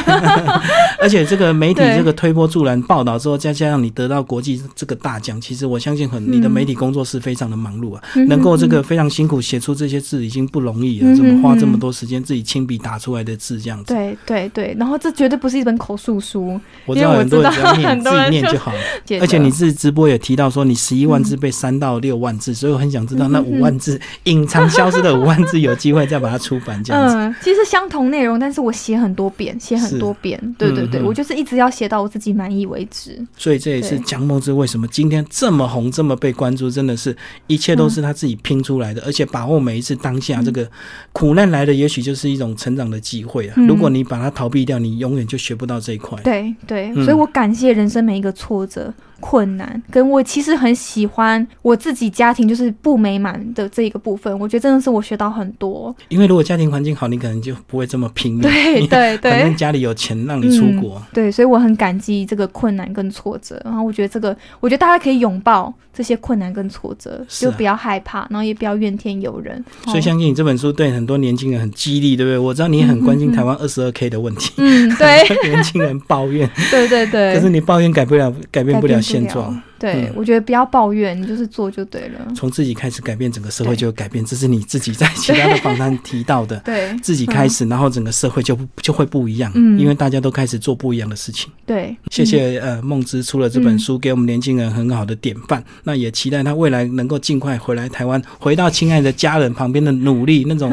[1.00, 8.82] 而且这个媒体这个推波助澜报道之后，再加上你得到国际这个大奖，其实我相信很你的媒体工作是非常的忙碌啊，能够这个。
[8.90, 13.94] 非常辛苦写出这些字已经不容易了，怎么花这么多时间自己亲笔打出来的字这样子？
[13.94, 18.78] 对对对，然后这绝对不是一本口述书，我知道很多人只要念自己念就好了。
[19.20, 27.14] 而且你自己直播也提到说你十一万字被删到六万字，所以我很想知道那五万字隐藏消失的五万字有机会再把它出版这样子。
[27.14, 30.36] 嗯，其实相同内容，但是我写很多遍，写很多遍。
[30.58, 33.24] 对对对，我就是一直要写到我自己满意为止。
[33.36, 37.16] 所以这也是蒋梦之为什么今天这么红、这么被关注，真的是
[37.46, 40.68] 一切都是他自己拼出来的，而且把握每一次当下这个
[41.12, 43.54] 苦难来的，也许就是一种成长的机会啊！
[43.68, 46.20] 如果你把它逃避掉，你永远就学不到这一块。
[46.22, 48.92] 对对，所以我感谢人生每一个挫折。
[49.20, 55.94] 困难，跟我其实很喜欢我自己家庭就是不美满的这一个部分，我觉得真的是我学到很多。
[56.08, 58.42] 因为如果家庭环境好，你可能就不会这么 拼命。
[58.42, 61.00] 对对对，反正家里有钱让你出国。
[61.12, 63.60] 对，所以我很感激这个困难跟挫折。
[63.64, 69.62] 然后我觉得这个，我觉得大家可以拥抱这些困难跟挫折，就不要害怕，然后也不要怨天尤人。
[69.84, 72.38] 所以相信你这本书对很多年轻人很激励，对不对？
[72.38, 74.52] 我知道你很关心台湾二十二 K 的问题。
[74.56, 76.48] 嗯，对， 年轻人抱怨。
[76.70, 77.34] 对对对。
[77.34, 79.60] 可是你抱怨改不了，改变不了现状。
[79.80, 82.20] 对，我觉得不要抱怨，你就是做就对了。
[82.36, 84.22] 从自己开始改变，整个社会就有改变。
[84.22, 86.60] 这是你自己在其他的访谈提到的。
[86.66, 89.50] 对，自己开始，然后整个社会就就会不一样。
[89.54, 91.50] 嗯，因为大家都开始做不一样的事情。
[91.64, 95.64] 对，谢谢呃梦之出了这本书，给我们年轻人很好的典范。
[95.84, 100.70] 那也期待他未来能够尽快回来台湾，回到亲爱的家人旁边的努力那种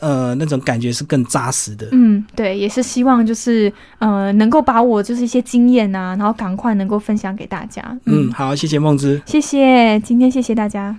[0.00, 1.86] 呃那种感觉是更扎实的。
[1.92, 7.82] 嗯，对，也是希望就是呃能够把我就是一些经验啊，然后赶快能够分享给大家。
[8.06, 8.45] 嗯，好。
[8.46, 10.96] 好，谢谢梦之，谢谢，今天谢谢大家。